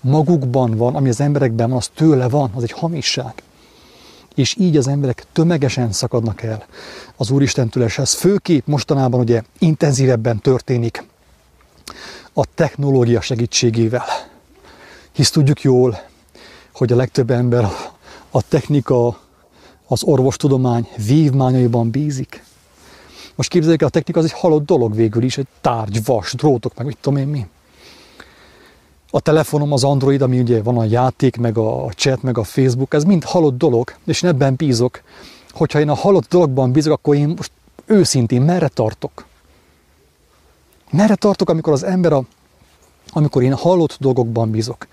magukban 0.00 0.76
van, 0.76 0.94
ami 0.94 1.08
az 1.08 1.20
emberekben 1.20 1.68
van, 1.68 1.78
az 1.78 1.90
tőle 1.94 2.28
van, 2.28 2.50
az 2.54 2.62
egy 2.62 2.72
hamisság. 2.72 3.42
És 4.34 4.56
így 4.58 4.76
az 4.76 4.88
emberek 4.88 5.24
tömegesen 5.32 5.92
szakadnak 5.92 6.42
el 6.42 6.64
az 7.16 7.30
Úristentől, 7.30 7.84
és 7.84 8.00
főképp 8.06 8.66
mostanában 8.66 9.20
ugye 9.20 9.42
intenzívebben 9.58 10.38
történik 10.40 11.04
a 12.32 12.44
technológia 12.54 13.20
segítségével. 13.20 14.04
Hisz 15.12 15.30
tudjuk 15.30 15.62
jól, 15.62 16.00
hogy 16.72 16.92
a 16.92 16.96
legtöbb 16.96 17.30
ember 17.30 17.68
a 18.30 18.48
technika, 18.48 19.18
az 19.86 20.02
orvostudomány 20.02 20.88
vívmányaiban 21.06 21.90
bízik. 21.90 22.44
Most 23.34 23.48
képzeljük 23.48 23.80
el, 23.80 23.86
a 23.86 23.90
technika 23.90 24.18
az 24.18 24.24
egy 24.24 24.32
halott 24.32 24.66
dolog 24.66 24.94
végül 24.94 25.22
is, 25.22 25.38
egy 25.38 25.46
tárgy, 25.60 26.04
vas, 26.04 26.32
drótok, 26.34 26.74
meg 26.76 26.86
mit 26.86 26.98
tudom 27.00 27.18
én 27.18 27.26
mi. 27.26 27.46
A 29.10 29.20
telefonom, 29.20 29.72
az 29.72 29.84
Android, 29.84 30.22
ami 30.22 30.40
ugye 30.40 30.62
van 30.62 30.78
a 30.78 30.84
játék, 30.84 31.36
meg 31.36 31.58
a 31.58 31.90
chat, 31.94 32.22
meg 32.22 32.38
a 32.38 32.44
Facebook, 32.44 32.94
ez 32.94 33.04
mind 33.04 33.24
halott 33.24 33.58
dolog, 33.58 33.94
és 34.04 34.22
én 34.22 34.30
ebben 34.30 34.54
bízok. 34.54 35.02
Hogyha 35.50 35.80
én 35.80 35.88
a 35.88 35.94
halott 35.94 36.28
dologban 36.28 36.72
bízok, 36.72 36.92
akkor 36.92 37.14
én 37.14 37.28
most 37.28 37.50
őszintén 37.86 38.42
merre 38.42 38.68
tartok? 38.68 39.24
Merre 40.90 41.14
tartok, 41.14 41.48
amikor 41.48 41.72
az 41.72 41.82
ember, 41.82 42.12
a, 42.12 42.24
amikor 43.12 43.42
én 43.42 43.54
halott 43.54 43.96
dolgokban 44.00 44.50
bízok, 44.50 44.86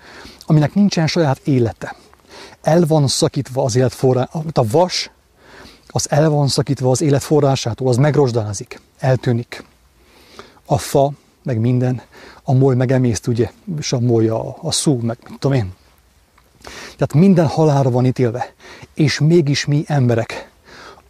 aminek 0.46 0.74
nincsen 0.74 1.06
saját 1.06 1.40
élete, 1.44 1.96
el 2.62 2.86
van 2.86 3.08
szakítva 3.08 3.62
az 3.62 3.76
élet 3.76 3.92
forrásától. 3.92 4.42
A 4.52 4.64
vas, 4.70 5.10
az 5.92 6.10
el 6.10 6.30
van 6.30 6.48
szakítva 6.48 6.90
az 6.90 7.00
élet 7.00 7.22
forrásától, 7.22 7.88
az 7.88 7.96
megrosdázik, 7.96 8.80
eltűnik. 8.98 9.64
A 10.66 10.78
fa, 10.78 11.12
meg 11.42 11.58
minden, 11.58 12.02
a 12.42 12.52
moly 12.52 12.74
megemészt, 12.74 13.26
ugye, 13.26 13.50
és 13.78 13.92
a 13.92 14.00
moly 14.00 14.28
a, 14.28 14.56
a 14.60 14.72
szú, 14.72 14.98
meg 15.00 15.18
mit 15.28 15.38
tudom 15.38 15.56
én. 15.56 15.72
Tehát 16.84 17.14
minden 17.14 17.46
halálra 17.46 17.90
van 17.90 18.06
ítélve. 18.06 18.54
És 18.94 19.18
mégis 19.18 19.64
mi 19.64 19.84
emberek 19.86 20.50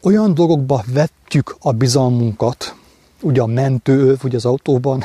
olyan 0.02 0.34
dolgokba 0.34 0.84
vettük 0.86 1.56
a 1.60 1.72
bizalmunkat, 1.72 2.74
ugye 3.20 3.42
a 3.42 3.46
mentő, 3.46 4.18
ugye 4.22 4.36
az 4.36 4.44
autóban, 4.44 5.04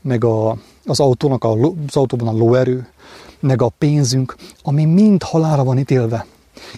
meg 0.00 0.24
a, 0.24 0.56
az 0.84 1.00
autónak 1.00 1.44
a, 1.44 1.52
az 1.52 1.96
autóban 1.96 2.28
a 2.28 2.38
lóerő, 2.38 2.88
meg 3.40 3.62
a 3.62 3.68
pénzünk, 3.68 4.36
ami 4.62 4.84
mind 4.84 5.22
halára 5.22 5.64
van 5.64 5.78
ítélve. 5.78 6.26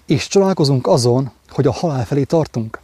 És 0.07 0.29
csodálkozunk 0.29 0.87
azon, 0.87 1.31
hogy 1.49 1.67
a 1.67 1.73
halál 1.73 2.05
felé 2.05 2.23
tartunk. 2.23 2.81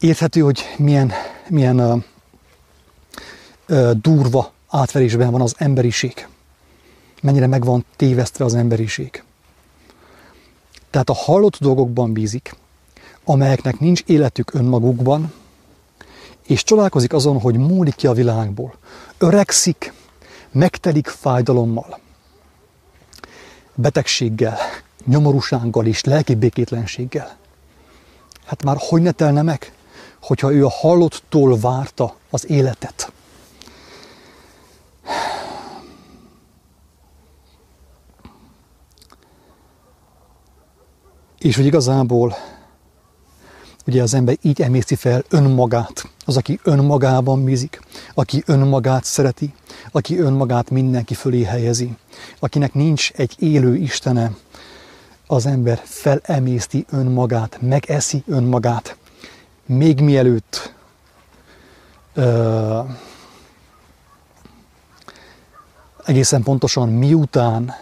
Érthető, 0.00 0.40
hogy 0.40 0.60
milyen, 0.76 1.12
milyen 1.48 1.80
uh, 1.80 2.02
uh, 3.68 3.90
durva 3.90 4.52
átverésben 4.68 5.30
van 5.30 5.40
az 5.40 5.54
emberiség. 5.58 6.28
Mennyire 7.22 7.46
meg 7.46 7.64
van 7.64 7.84
tévesztve 7.96 8.44
az 8.44 8.54
emberiség. 8.54 9.22
Tehát 10.90 11.08
a 11.08 11.14
hallott 11.14 11.58
dolgokban 11.58 12.12
bízik, 12.12 12.56
amelyeknek 13.24 13.78
nincs 13.78 14.02
életük 14.06 14.54
önmagukban, 14.54 15.32
és 16.46 16.64
csodálkozik 16.64 17.12
azon, 17.12 17.40
hogy 17.40 17.56
múlik 17.56 17.94
ki 17.94 18.06
a 18.06 18.12
világból. 18.12 18.74
Öregszik, 19.18 19.92
megtelik 20.52 21.06
fájdalommal, 21.06 22.00
betegséggel, 23.74 24.58
nyomorúsággal 25.08 25.86
és 25.86 26.04
lelki 26.04 26.34
békétlenséggel. 26.34 27.36
Hát 28.44 28.64
már 28.64 28.76
hogy 28.78 29.02
ne 29.02 29.10
telne 29.10 29.42
meg, 29.42 29.72
hogyha 30.22 30.52
ő 30.52 30.64
a 30.64 30.70
hallottól 30.70 31.58
várta 31.58 32.14
az 32.30 32.50
életet. 32.50 33.12
És 41.38 41.56
hogy 41.56 41.66
igazából 41.66 42.36
ugye 43.86 44.02
az 44.02 44.14
ember 44.14 44.36
így 44.42 44.60
emészti 44.60 44.94
fel 44.94 45.24
önmagát, 45.28 46.08
az, 46.24 46.36
aki 46.36 46.60
önmagában 46.62 47.44
bízik, 47.44 47.80
aki 48.14 48.42
önmagát 48.46 49.04
szereti, 49.04 49.54
aki 49.92 50.18
önmagát 50.18 50.70
mindenki 50.70 51.14
fölé 51.14 51.42
helyezi, 51.42 51.96
akinek 52.38 52.74
nincs 52.74 53.10
egy 53.12 53.34
élő 53.38 53.76
Istene, 53.76 54.32
az 55.30 55.46
ember 55.46 55.80
felemészti 55.84 56.86
önmagát, 56.90 57.58
megeszi 57.60 58.22
önmagát, 58.26 58.96
még 59.66 60.00
mielőtt 60.00 60.74
uh, 62.16 62.90
egészen 66.04 66.42
pontosan 66.42 66.88
miután 66.88 67.74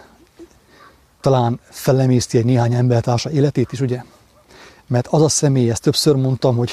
talán 1.21 1.59
felemészti 1.69 2.37
egy 2.37 2.45
néhány 2.45 2.73
embertársa 2.73 3.31
életét 3.31 3.71
is, 3.71 3.81
ugye? 3.81 4.03
Mert 4.87 5.07
az 5.07 5.21
a 5.21 5.29
személy, 5.29 5.69
ezt 5.69 5.81
többször 5.81 6.15
mondtam, 6.15 6.55
hogy 6.55 6.71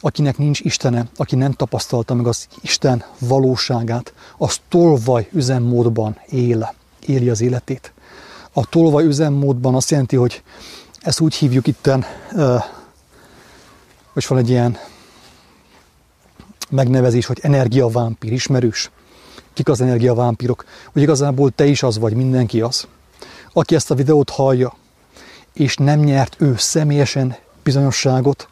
akinek 0.00 0.38
nincs 0.38 0.60
Istene, 0.60 1.06
aki 1.16 1.36
nem 1.36 1.52
tapasztalta 1.52 2.14
meg 2.14 2.26
az 2.26 2.48
Isten 2.60 3.04
valóságát, 3.18 4.14
az 4.38 4.60
tolvaj 4.68 5.28
üzemmódban 5.32 6.18
él, 6.26 6.74
éli 7.06 7.28
az 7.28 7.40
életét. 7.40 7.93
A 8.56 8.66
tolvaj 8.66 9.04
üzemmódban 9.04 9.74
azt 9.74 9.90
jelenti, 9.90 10.16
hogy 10.16 10.42
ezt 11.00 11.20
úgy 11.20 11.34
hívjuk 11.34 11.66
itten, 11.66 12.04
hogy 14.12 14.24
van 14.28 14.38
egy 14.38 14.50
ilyen 14.50 14.78
megnevezés, 16.70 17.26
hogy 17.26 17.38
energiavámpír, 17.42 18.32
ismerős. 18.32 18.90
Kik 19.52 19.68
az 19.68 19.80
energiavámpírok? 19.80 20.64
Hogy 20.92 21.02
igazából 21.02 21.50
te 21.50 21.64
is 21.66 21.82
az 21.82 21.98
vagy, 21.98 22.14
mindenki 22.14 22.60
az. 22.60 22.86
Aki 23.52 23.74
ezt 23.74 23.90
a 23.90 23.94
videót 23.94 24.30
hallja, 24.30 24.76
és 25.52 25.76
nem 25.76 26.00
nyert 26.00 26.36
ő 26.38 26.54
személyesen 26.56 27.36
bizonyosságot 27.62 28.48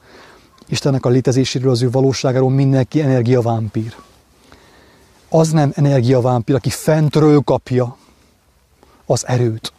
Istennek 0.68 1.04
a 1.04 1.08
létezéséről, 1.08 1.70
az 1.70 1.82
ő 1.82 1.90
valóságáról, 1.90 2.50
mindenki 2.50 3.00
energiavámpír. 3.00 3.96
Az 5.28 5.50
nem 5.50 5.72
energiavámpír, 5.74 6.54
aki 6.54 6.70
fentről 6.70 7.40
kapja 7.40 7.96
az 9.06 9.26
erőt, 9.26 9.72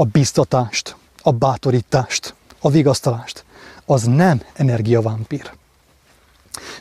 a 0.00 0.04
biztatást, 0.04 0.96
a 1.22 1.30
bátorítást, 1.32 2.34
a 2.60 2.70
vigasztalást. 2.70 3.44
Az 3.84 4.02
nem 4.02 4.42
energiavámpír. 4.52 5.50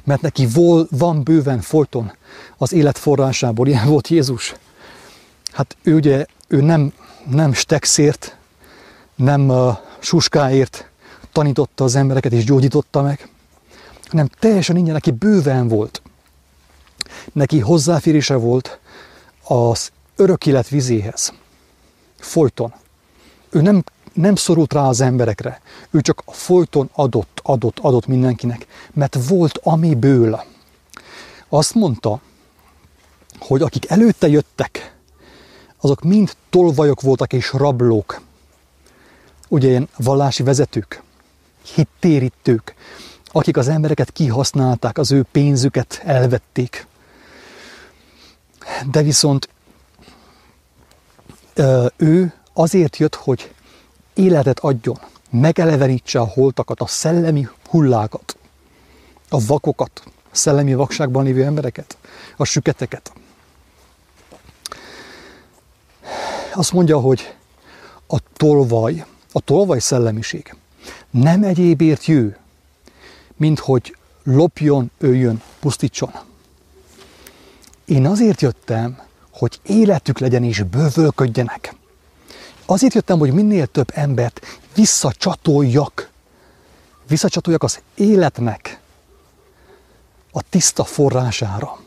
Mert 0.03 0.21
neki 0.21 0.47
vol, 0.47 0.87
van 0.91 1.23
bőven 1.23 1.61
folyton 1.61 2.11
az 2.57 2.73
élet 2.73 2.97
forrásából. 2.97 3.67
Ilyen 3.67 3.87
volt 3.87 4.07
Jézus. 4.07 4.55
Hát 5.51 5.77
ő 5.81 5.95
ugye, 5.95 6.25
ő 6.47 6.61
nem, 6.61 6.93
nem 7.29 7.53
stekszért, 7.53 8.37
nem 9.15 9.49
uh, 9.49 9.77
suskáért 9.99 10.89
tanította 11.31 11.83
az 11.83 11.95
embereket 11.95 12.31
és 12.31 12.43
gyógyította 12.43 13.01
meg, 13.01 13.29
hanem 14.07 14.29
teljesen 14.39 14.75
ingyen 14.75 14.93
neki 14.93 15.11
bőven 15.11 15.67
volt. 15.67 16.01
Neki 17.33 17.59
hozzáférése 17.59 18.35
volt 18.35 18.79
az 19.43 19.91
örök 20.15 20.45
élet 20.45 20.67
vizéhez. 20.67 21.33
Folyton. 22.19 22.73
Ő 23.49 23.61
nem, 23.61 23.83
nem 24.13 24.35
szorult 24.35 24.73
rá 24.73 24.81
az 24.81 25.01
emberekre. 25.01 25.61
Ő 25.89 26.01
csak 26.01 26.23
folyton 26.27 26.89
adott, 26.93 27.39
adott, 27.43 27.79
adott 27.79 28.07
mindenkinek. 28.07 28.67
Mert 28.93 29.27
volt 29.27 29.59
amiből. 29.63 30.43
Azt 31.49 31.73
mondta, 31.73 32.21
hogy 33.39 33.61
akik 33.61 33.89
előtte 33.89 34.27
jöttek, 34.27 34.95
azok 35.81 36.01
mind 36.01 36.35
tolvajok 36.49 37.01
voltak 37.01 37.33
és 37.33 37.53
rablók. 37.53 38.21
Ugye 39.47 39.67
ilyen 39.67 39.89
vallási 39.97 40.43
vezetők, 40.43 41.03
hittérítők, 41.75 42.73
akik 43.31 43.57
az 43.57 43.67
embereket 43.67 44.11
kihasználták, 44.11 44.97
az 44.97 45.11
ő 45.11 45.25
pénzüket 45.31 46.01
elvették. 46.05 46.87
De 48.91 49.01
viszont 49.01 49.49
ő 51.97 52.33
azért 52.59 52.97
jött, 52.97 53.15
hogy 53.15 53.51
életet 54.13 54.59
adjon, 54.59 54.99
megelevenítse 55.29 56.19
a 56.19 56.25
holtakat, 56.25 56.79
a 56.79 56.87
szellemi 56.87 57.47
hullákat, 57.69 58.37
a 59.29 59.45
vakokat, 59.45 60.03
a 60.05 60.35
szellemi 60.35 60.73
vakságban 60.73 61.23
lévő 61.23 61.43
embereket, 61.43 61.97
a 62.37 62.43
süketeket. 62.43 63.11
Azt 66.53 66.71
mondja, 66.71 66.99
hogy 66.99 67.33
a 68.07 68.17
tolvaj, 68.33 69.05
a 69.31 69.39
tolvaj 69.39 69.79
szellemiség 69.79 70.55
nem 71.09 71.43
egyébért 71.43 72.05
jő, 72.05 72.37
mint 73.35 73.59
hogy 73.59 73.95
lopjon, 74.23 74.91
öljön, 74.97 75.41
pusztítson. 75.59 76.11
Én 77.85 78.05
azért 78.05 78.41
jöttem, 78.41 78.99
hogy 79.31 79.59
életük 79.63 80.19
legyen 80.19 80.43
és 80.43 80.63
bővölködjenek. 80.63 81.77
Azért 82.71 82.93
jöttem, 82.93 83.19
hogy 83.19 83.33
minél 83.33 83.67
több 83.67 83.91
embert 83.93 84.41
visszacsatoljak. 84.75 86.09
Visszacsatoljak 87.07 87.63
az 87.63 87.79
életnek 87.95 88.79
a 90.31 90.41
tiszta 90.49 90.83
forrására. 90.83 91.79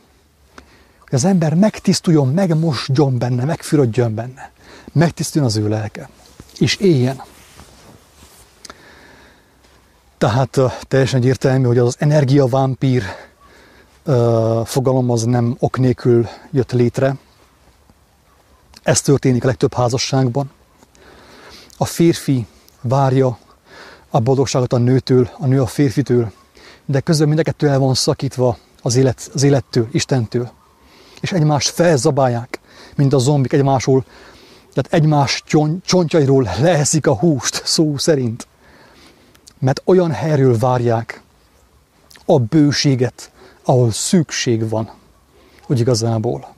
Hogy 0.98 1.14
az 1.14 1.24
ember 1.24 1.54
megtisztuljon, 1.54 2.28
megmosdjon 2.28 3.18
benne, 3.18 3.44
megfürödjön 3.44 4.14
benne. 4.14 4.50
Megtisztuljon 4.92 5.50
az 5.50 5.56
ő 5.56 5.68
lelke. 5.68 6.08
És 6.58 6.76
éljen. 6.76 7.22
Tehát 10.18 10.58
teljesen 10.88 11.20
egyértelmű, 11.20 11.66
hogy 11.66 11.78
az 11.78 11.96
energiavámpír 11.98 13.02
uh, 14.04 14.66
fogalom 14.66 15.10
az 15.10 15.22
nem 15.22 15.56
ok 15.58 15.78
nélkül 15.78 16.28
jött 16.50 16.72
létre. 16.72 17.14
Ez 18.82 19.00
történik 19.00 19.44
a 19.44 19.46
legtöbb 19.46 19.74
házasságban. 19.74 20.50
A 21.82 21.84
férfi 21.84 22.46
várja 22.80 23.38
a 24.10 24.20
boldogságot 24.20 24.72
a 24.72 24.78
nőtől, 24.78 25.30
a 25.38 25.46
nő 25.46 25.60
a 25.60 25.66
férfitől, 25.66 26.32
de 26.84 27.00
közben 27.00 27.28
mind 27.28 27.38
a 27.38 27.42
kettő 27.42 27.68
el 27.68 27.78
van 27.78 27.94
szakítva 27.94 28.56
az, 28.82 28.96
élet, 28.96 29.30
az 29.34 29.42
élettől, 29.42 29.88
Istentől. 29.92 30.50
És 31.20 31.32
egymást 31.32 31.68
felzabálják, 31.68 32.60
mint 32.96 33.12
a 33.12 33.18
zombik 33.18 33.52
egymásról, 33.52 34.04
tehát 34.72 34.92
egymás 34.92 35.42
csontjairól 35.84 36.48
leeszik 36.60 37.06
a 37.06 37.14
húst, 37.14 37.62
szó 37.64 37.98
szerint 37.98 38.46
mert 39.58 39.82
olyan 39.84 40.10
helyről 40.10 40.58
várják 40.58 41.22
a 42.24 42.38
bőséget, 42.38 43.30
ahol 43.64 43.90
szükség 43.90 44.68
van, 44.68 44.90
hogy 45.62 45.80
igazából. 45.80 46.54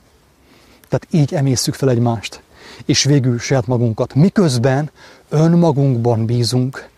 Tehát 0.89 1.07
így 1.11 1.35
emészszük 1.35 1.75
fel 1.75 1.91
egymást. 1.91 2.43
És 2.85 3.05
végül 3.05 3.39
saját 3.39 3.67
magunkat. 3.67 4.15
Miközben 4.15 4.91
önmagunkban 5.29 6.27
bízunk, 6.27 6.89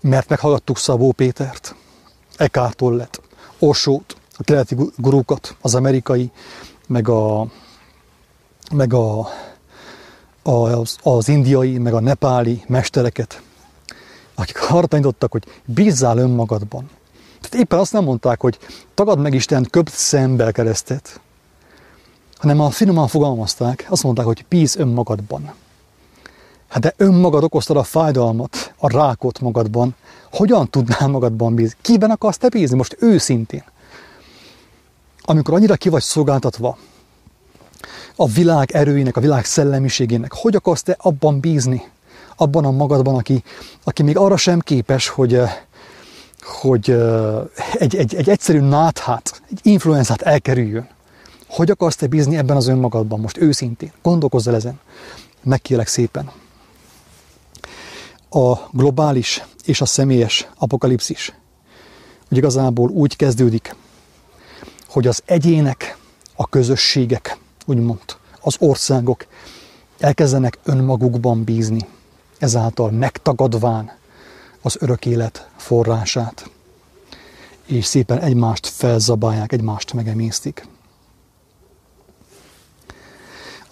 mert 0.00 0.28
meghallgattuk 0.28 0.78
Szabó 0.78 1.12
Pétert, 1.12 1.74
Eckhart 2.36 2.76
Tollet, 2.76 3.20
Osót, 3.58 4.16
a 4.36 4.42
keleti 4.42 4.76
gurukat, 4.96 5.56
az 5.60 5.74
amerikai, 5.74 6.30
meg 6.86 7.08
a, 7.08 7.46
meg 8.74 8.92
a, 8.94 9.28
az, 10.42 10.96
az 11.02 11.28
indiai, 11.28 11.78
meg 11.78 11.94
a 11.94 12.00
nepáli 12.00 12.64
mestereket, 12.66 13.42
akik 14.34 14.70
arra 14.70 14.86
tanítottak, 14.86 15.32
hogy 15.32 15.46
bízzál 15.64 16.18
önmagadban. 16.18 16.90
Tehát 17.40 17.66
éppen 17.66 17.78
azt 17.78 17.92
nem 17.92 18.04
mondták, 18.04 18.40
hogy 18.40 18.58
tagad 18.94 19.18
meg 19.18 19.34
Isten, 19.34 19.66
köpt 19.70 19.92
szembe 19.92 20.52
keresztet, 20.52 21.20
hanem 22.42 22.60
a 22.60 22.70
finoman 22.70 23.08
fogalmazták, 23.08 23.86
azt 23.88 24.02
mondták, 24.02 24.24
hogy 24.24 24.44
bíz 24.48 24.76
önmagadban. 24.76 25.52
Hát 26.68 26.82
de 26.82 26.94
önmagad 26.96 27.44
okoztad 27.44 27.76
a 27.76 27.82
fájdalmat, 27.82 28.74
a 28.78 28.96
rákot 28.96 29.40
magadban. 29.40 29.94
Hogyan 30.32 30.70
tudnál 30.70 31.08
magadban 31.08 31.54
bízni? 31.54 31.76
Kiben 31.80 32.10
akarsz 32.10 32.36
te 32.36 32.48
bízni? 32.48 32.76
Most 32.76 32.96
őszintén. 33.00 33.64
Amikor 35.20 35.54
annyira 35.54 35.74
ki 35.74 35.88
vagy 35.88 36.02
szolgáltatva 36.02 36.78
a 38.16 38.26
világ 38.26 38.70
erőinek, 38.70 39.16
a 39.16 39.20
világ 39.20 39.44
szellemiségének, 39.44 40.32
hogy 40.32 40.54
akarsz 40.54 40.82
te 40.82 40.96
abban 40.98 41.40
bízni? 41.40 41.90
Abban 42.36 42.64
a 42.64 42.70
magadban, 42.70 43.14
aki, 43.14 43.42
aki 43.84 44.02
még 44.02 44.16
arra 44.16 44.36
sem 44.36 44.60
képes, 44.60 45.08
hogy, 45.08 45.34
eh, 45.34 45.52
hogy 46.60 46.90
eh, 46.90 47.40
egy, 47.72 47.96
egy, 47.96 48.14
egy 48.14 48.28
egyszerű 48.28 48.60
náthát, 48.60 49.42
egy 49.50 49.60
influenzát 49.62 50.22
elkerüljön. 50.22 50.88
Hogy 51.52 51.70
akarsz 51.70 51.96
te 51.96 52.06
bízni 52.06 52.36
ebben 52.36 52.56
az 52.56 52.66
önmagadban 52.66 53.20
most 53.20 53.36
őszintén? 53.36 53.92
Gondolkozz 54.02 54.48
el 54.48 54.54
ezen. 54.54 54.80
Megkérlek 55.42 55.86
szépen. 55.86 56.30
A 58.30 58.56
globális 58.70 59.44
és 59.64 59.80
a 59.80 59.84
személyes 59.84 60.48
apokalipszis, 60.56 61.32
hogy 62.28 62.36
igazából 62.36 62.90
úgy 62.90 63.16
kezdődik, 63.16 63.76
hogy 64.88 65.06
az 65.06 65.22
egyének, 65.24 65.98
a 66.34 66.48
közösségek, 66.48 67.38
úgymond 67.66 68.00
az 68.40 68.56
országok 68.58 69.26
elkezdenek 69.98 70.58
önmagukban 70.64 71.44
bízni, 71.44 71.86
ezáltal 72.38 72.90
megtagadván 72.90 73.96
az 74.62 74.76
örök 74.80 75.06
élet 75.06 75.48
forrását, 75.56 76.50
és 77.66 77.84
szépen 77.84 78.18
egymást 78.18 78.66
felzabálják, 78.66 79.52
egymást 79.52 79.92
megemésztik. 79.92 80.66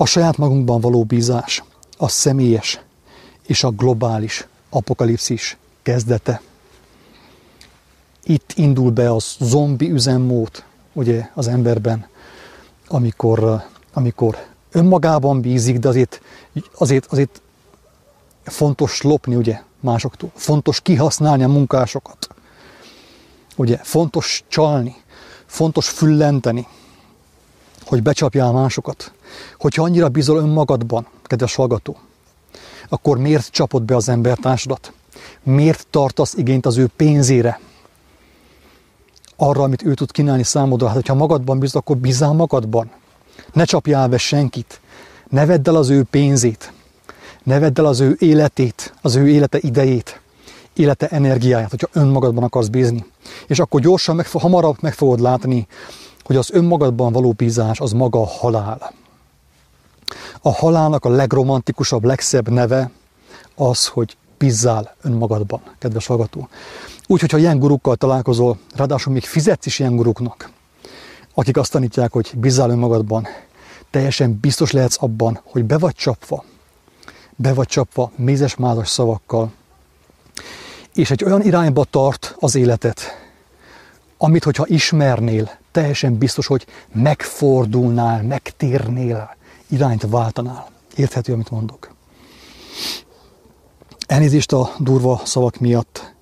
A 0.00 0.06
saját 0.06 0.36
magunkban 0.36 0.80
való 0.80 1.04
bízás, 1.04 1.64
a 1.96 2.08
személyes 2.08 2.80
és 3.46 3.64
a 3.64 3.70
globális 3.70 4.46
apokalipszis 4.70 5.56
kezdete. 5.82 6.40
Itt 8.24 8.52
indul 8.54 8.90
be 8.90 9.14
az 9.14 9.36
zombi 9.40 9.90
üzemmód, 9.90 10.64
ugye 10.92 11.28
az 11.34 11.48
emberben, 11.48 12.06
amikor, 12.88 13.62
amikor 13.92 14.46
önmagában 14.70 15.40
bízik, 15.40 15.78
de 15.78 15.88
azért, 15.88 16.20
azért, 16.74 17.06
azért 17.06 17.40
fontos 18.42 19.02
lopni 19.02 19.34
ugye 19.34 19.60
másoktól, 19.80 20.30
fontos 20.34 20.80
kihasználni 20.80 21.42
a 21.42 21.48
munkásokat, 21.48 22.28
ugye 23.56 23.76
fontos 23.76 24.44
csalni, 24.48 24.96
fontos 25.46 25.88
füllenteni, 25.88 26.66
hogy 27.84 28.02
becsapjál 28.02 28.52
másokat. 28.52 29.12
Hogyha 29.58 29.82
annyira 29.82 30.08
bízol 30.08 30.38
önmagadban, 30.38 31.06
kedves 31.22 31.54
hallgató, 31.54 31.96
akkor 32.88 33.18
miért 33.18 33.50
csapod 33.50 33.82
be 33.82 33.96
az 33.96 34.08
embertársadat? 34.08 34.92
Miért 35.42 35.86
tartasz 35.90 36.34
igényt 36.34 36.66
az 36.66 36.76
ő 36.76 36.88
pénzére? 36.96 37.60
Arra, 39.36 39.62
amit 39.62 39.82
ő 39.82 39.94
tud 39.94 40.10
kínálni 40.10 40.42
számodra. 40.42 40.86
Hát, 40.86 40.94
hogyha 40.94 41.14
magadban 41.14 41.58
bízol, 41.58 41.80
akkor 41.80 41.96
bízál 41.96 42.32
magadban. 42.32 42.90
Ne 43.52 43.64
csapjál 43.64 44.08
be 44.08 44.18
senkit. 44.18 44.80
Ne 45.28 45.46
vedd 45.46 45.68
el 45.68 45.76
az 45.76 45.90
ő 45.90 46.04
pénzét. 46.10 46.72
Ne 47.42 47.58
vedd 47.58 47.78
el 47.78 47.86
az 47.86 48.00
ő 48.00 48.16
életét, 48.18 48.94
az 49.02 49.14
ő 49.14 49.28
élete 49.28 49.58
idejét, 49.60 50.20
élete 50.74 51.08
energiáját, 51.08 51.70
hogyha 51.70 51.88
önmagadban 51.92 52.44
akarsz 52.44 52.66
bízni. 52.66 53.04
És 53.46 53.58
akkor 53.58 53.80
gyorsan, 53.80 54.16
meg, 54.16 54.26
hamarabb 54.26 54.76
meg 54.80 54.94
fogod 54.94 55.20
látni, 55.20 55.66
hogy 56.22 56.36
az 56.36 56.50
önmagadban 56.52 57.12
való 57.12 57.32
bízás 57.32 57.80
az 57.80 57.92
maga 57.92 58.20
a 58.20 58.26
halál. 58.26 58.92
A 60.42 60.52
halálnak 60.52 61.04
a 61.04 61.08
legromantikusabb, 61.08 62.04
legszebb 62.04 62.48
neve 62.48 62.90
az, 63.54 63.86
hogy 63.86 64.16
bizzál 64.38 64.94
önmagadban, 65.02 65.60
kedves 65.78 66.06
hallgató. 66.06 66.48
Úgyhogy, 67.06 67.30
ha 67.30 67.38
ilyen 67.38 67.58
gurukkal 67.58 67.96
találkozol, 67.96 68.58
ráadásul 68.74 69.12
még 69.12 69.24
fizetsz 69.24 69.66
is 69.66 69.78
ilyen 69.78 69.96
guruknak, 69.96 70.50
akik 71.34 71.56
azt 71.56 71.72
tanítják, 71.72 72.12
hogy 72.12 72.30
bizzál 72.36 72.70
önmagadban, 72.70 73.26
teljesen 73.90 74.38
biztos 74.40 74.70
lehetsz 74.70 75.02
abban, 75.02 75.40
hogy 75.44 75.64
be 75.64 75.78
vagy 75.78 75.94
csapva, 75.94 76.44
be 77.36 77.54
vagy 77.54 77.66
csapva 77.66 78.10
mézes-mázas 78.16 78.88
szavakkal, 78.88 79.52
és 80.94 81.10
egy 81.10 81.24
olyan 81.24 81.42
irányba 81.42 81.84
tart 81.84 82.36
az 82.38 82.54
életet, 82.54 83.00
amit, 84.18 84.44
hogyha 84.44 84.66
ismernél, 84.66 85.50
teljesen 85.72 86.18
biztos, 86.18 86.46
hogy 86.46 86.66
megfordulnál, 86.92 88.22
megtérnél, 88.22 89.36
irányt 89.70 90.06
váltanál. 90.08 90.68
Érthető, 90.96 91.32
amit 91.32 91.50
mondok. 91.50 91.94
Elnézést 94.06 94.52
a 94.52 94.70
durva 94.78 95.20
szavak 95.24 95.58
miatt. 95.58 96.14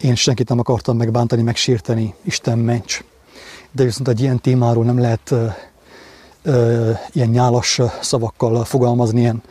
Én 0.00 0.14
senkit 0.14 0.48
nem 0.48 0.58
akartam 0.58 0.96
megbántani, 0.96 1.42
megsérteni, 1.42 2.14
Isten 2.22 2.58
ments. 2.58 3.04
De 3.70 3.84
viszont 3.84 4.08
egy 4.08 4.20
ilyen 4.20 4.40
témáról 4.40 4.84
nem 4.84 4.98
lehet 4.98 5.30
uh, 5.30 5.54
uh, 6.44 6.98
ilyen 7.12 7.28
nyálas 7.28 7.80
szavakkal 8.00 8.64
fogalmazni, 8.64 9.20
ilyen 9.20 9.42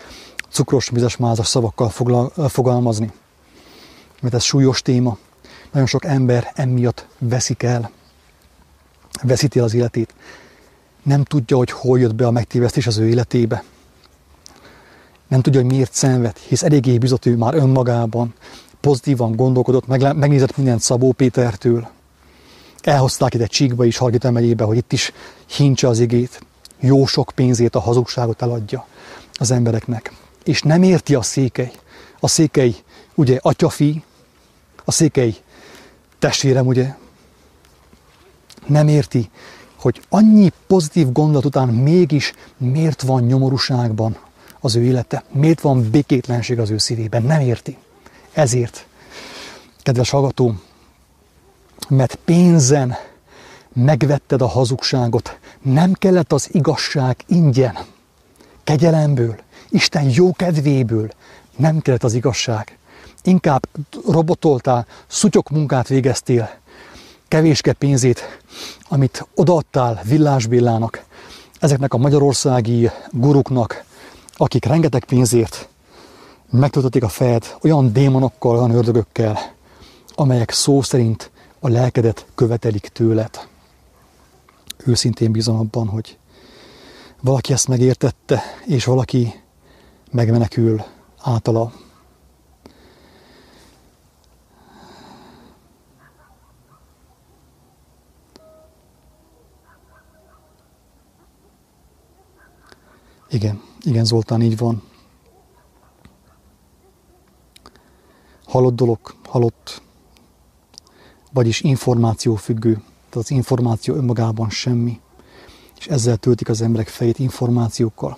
cukros, 0.50 0.90
vizes, 0.90 1.18
mázas 1.18 1.48
szavakkal 1.48 1.90
fogla, 1.90 2.32
uh, 2.36 2.46
fogalmazni. 2.50 3.12
Mert 4.22 4.34
ez 4.34 4.44
súlyos 4.44 4.82
téma. 4.82 5.18
Nagyon 5.72 5.88
sok 5.88 6.06
ember 6.06 6.52
emiatt 6.56 7.08
veszik 7.18 7.64
el, 7.64 7.92
veszíti 9.24 9.60
az 9.60 9.74
életét 9.74 10.14
nem 11.08 11.24
tudja, 11.24 11.58
hogy 11.58 11.72
hol 11.72 12.00
jött 12.00 12.16
be 12.16 12.28
a 12.28 12.32
megtévesztés 12.32 12.88
az 12.88 12.98
ő 12.98 13.08
életébe. 13.08 13.64
Nem 15.28 15.42
tudja, 15.42 15.62
hogy 15.62 15.70
miért 15.70 15.94
szenved, 15.94 16.38
hisz 16.38 16.64
eléggé 16.64 16.98
bizott 16.98 17.26
ő 17.26 17.36
már 17.36 17.56
önmagában, 17.56 18.34
pozitívan 18.82 19.36
gondolkodott, 19.36 19.88
megnézett 20.16 20.58
mindent 20.58 20.82
Szabó 20.82 21.12
Pétertől. 21.12 21.88
Elhozták 22.82 23.34
ide 23.34 23.46
Csíkba 23.46 23.86
is, 23.86 23.98
Hargita 23.98 24.32
megyébe, 24.32 24.64
hogy 24.64 24.78
itt 24.78 24.94
is 24.94 25.12
hincse 25.46 25.88
az 25.88 26.00
igét. 26.00 26.42
Jó 26.80 27.06
sok 27.06 27.32
pénzét, 27.36 27.76
a 27.76 27.80
hazugságot 27.80 28.42
eladja 28.42 28.88
az 29.34 29.52
embereknek. 29.52 30.14
És 30.44 30.62
nem 30.62 30.84
érti 30.84 31.16
a 31.16 31.22
székely. 31.22 31.72
A 32.20 32.28
székely, 32.28 32.76
ugye, 33.16 33.40
atyafi, 33.42 34.04
a 34.86 34.92
székely 34.92 35.36
testvérem, 36.20 36.68
ugye, 36.68 36.96
nem 38.66 38.88
érti, 38.88 39.30
hogy 39.88 40.02
annyi 40.10 40.52
pozitív 40.68 41.12
gondolat 41.12 41.46
után 41.46 41.68
mégis 41.68 42.34
miért 42.58 43.02
van 43.02 43.24
nyomorúságban 43.24 44.18
az 44.60 44.76
ő 44.76 44.84
élete, 44.84 45.24
miért 45.32 45.62
van 45.62 45.90
békétlenség 45.90 46.60
az 46.60 46.70
ő 46.70 46.78
szívében, 46.78 47.24
nem 47.24 47.42
érti. 47.42 47.78
Ezért, 48.34 48.86
kedves 49.82 50.10
hallgató, 50.10 50.54
mert 51.90 52.16
pénzen 52.16 52.96
megvetted 53.74 54.42
a 54.42 54.48
hazugságot, 54.48 55.38
nem 55.62 55.94
kellett 55.94 56.34
az 56.34 56.50
igazság 56.52 57.16
ingyen, 57.28 57.78
kegyelemből, 58.64 59.36
Isten 59.70 60.10
jó 60.10 60.34
kedvéből, 60.34 61.10
nem 61.56 61.80
kellett 61.80 62.04
az 62.04 62.14
igazság. 62.14 62.78
Inkább 63.24 63.68
robotoltál, 64.08 64.86
szutyok 65.08 65.50
munkát 65.50 65.88
végeztél, 65.88 66.50
kevéske 67.28 67.74
pénzét, 67.74 68.40
amit 68.90 69.28
odaadtál 69.36 70.02
Villás 70.04 70.48
ezeknek 71.60 71.94
a 71.94 71.98
magyarországi 71.98 72.90
guruknak, 73.12 73.84
akik 74.36 74.66
rengeteg 74.66 75.04
pénzért 75.06 75.70
megtöltötték 76.52 77.04
a 77.04 77.10
fejed 77.10 77.56
olyan 77.62 77.94
démonokkal, 77.94 78.58
olyan 78.58 78.72
ördögökkel, 78.72 79.38
amelyek 80.16 80.52
szó 80.52 80.82
szerint 80.82 81.32
a 81.60 81.68
lelkedet 81.68 82.26
követelik 82.36 82.88
tőled. 82.88 83.48
Őszintén 84.86 85.32
bízom 85.32 85.60
abban, 85.60 85.88
hogy 85.88 86.18
valaki 87.22 87.54
ezt 87.54 87.68
megértette, 87.68 88.42
és 88.66 88.86
valaki 88.86 89.34
megmenekül 90.12 90.84
általa. 91.22 91.72
Igen, 103.30 103.62
igen, 103.82 104.06
Zoltán, 104.06 104.42
így 104.42 104.58
van. 104.58 104.84
Halott 108.46 108.76
dolog, 108.76 109.00
halott, 109.26 109.82
vagyis 111.32 111.62
információ 111.62 112.36
függő. 112.36 112.74
Tehát 112.74 113.16
az 113.26 113.32
információ 113.32 113.96
önmagában 113.96 114.50
semmi, 114.50 115.00
és 115.80 115.88
ezzel 115.88 116.18
töltik 116.18 116.50
az 116.50 116.62
emberek 116.62 116.88
fejét 116.88 117.20
információkkal. 117.20 118.18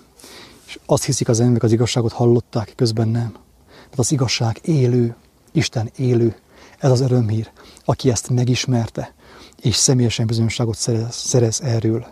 És 0.66 0.80
azt 0.86 1.04
hiszik 1.04 1.30
az 1.30 1.40
emberek, 1.40 1.64
az 1.64 1.72
igazságot 1.72 2.12
hallották, 2.12 2.74
közben 2.76 3.08
nem. 3.08 3.32
Tehát 3.68 4.00
az 4.00 4.12
igazság 4.12 4.60
élő, 4.62 5.16
Isten 5.52 5.92
élő. 5.96 6.36
Ez 6.78 6.92
az 6.92 7.02
örömhír, 7.02 7.52
aki 7.86 8.10
ezt 8.10 8.30
megismerte, 8.30 9.14
és 9.62 9.76
személyesen 9.76 10.28
bizonyosságot 10.28 10.78
szerez, 10.78 11.16
szerez 11.16 11.62
erről, 11.62 12.06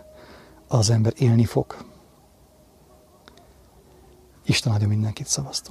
az 0.68 0.90
ember 0.90 1.12
élni 1.16 1.44
fog. 1.44 1.87
Isten 4.48 4.72
áldja 4.72 4.88
mindenkit, 4.88 5.26
szavaztok! 5.26 5.66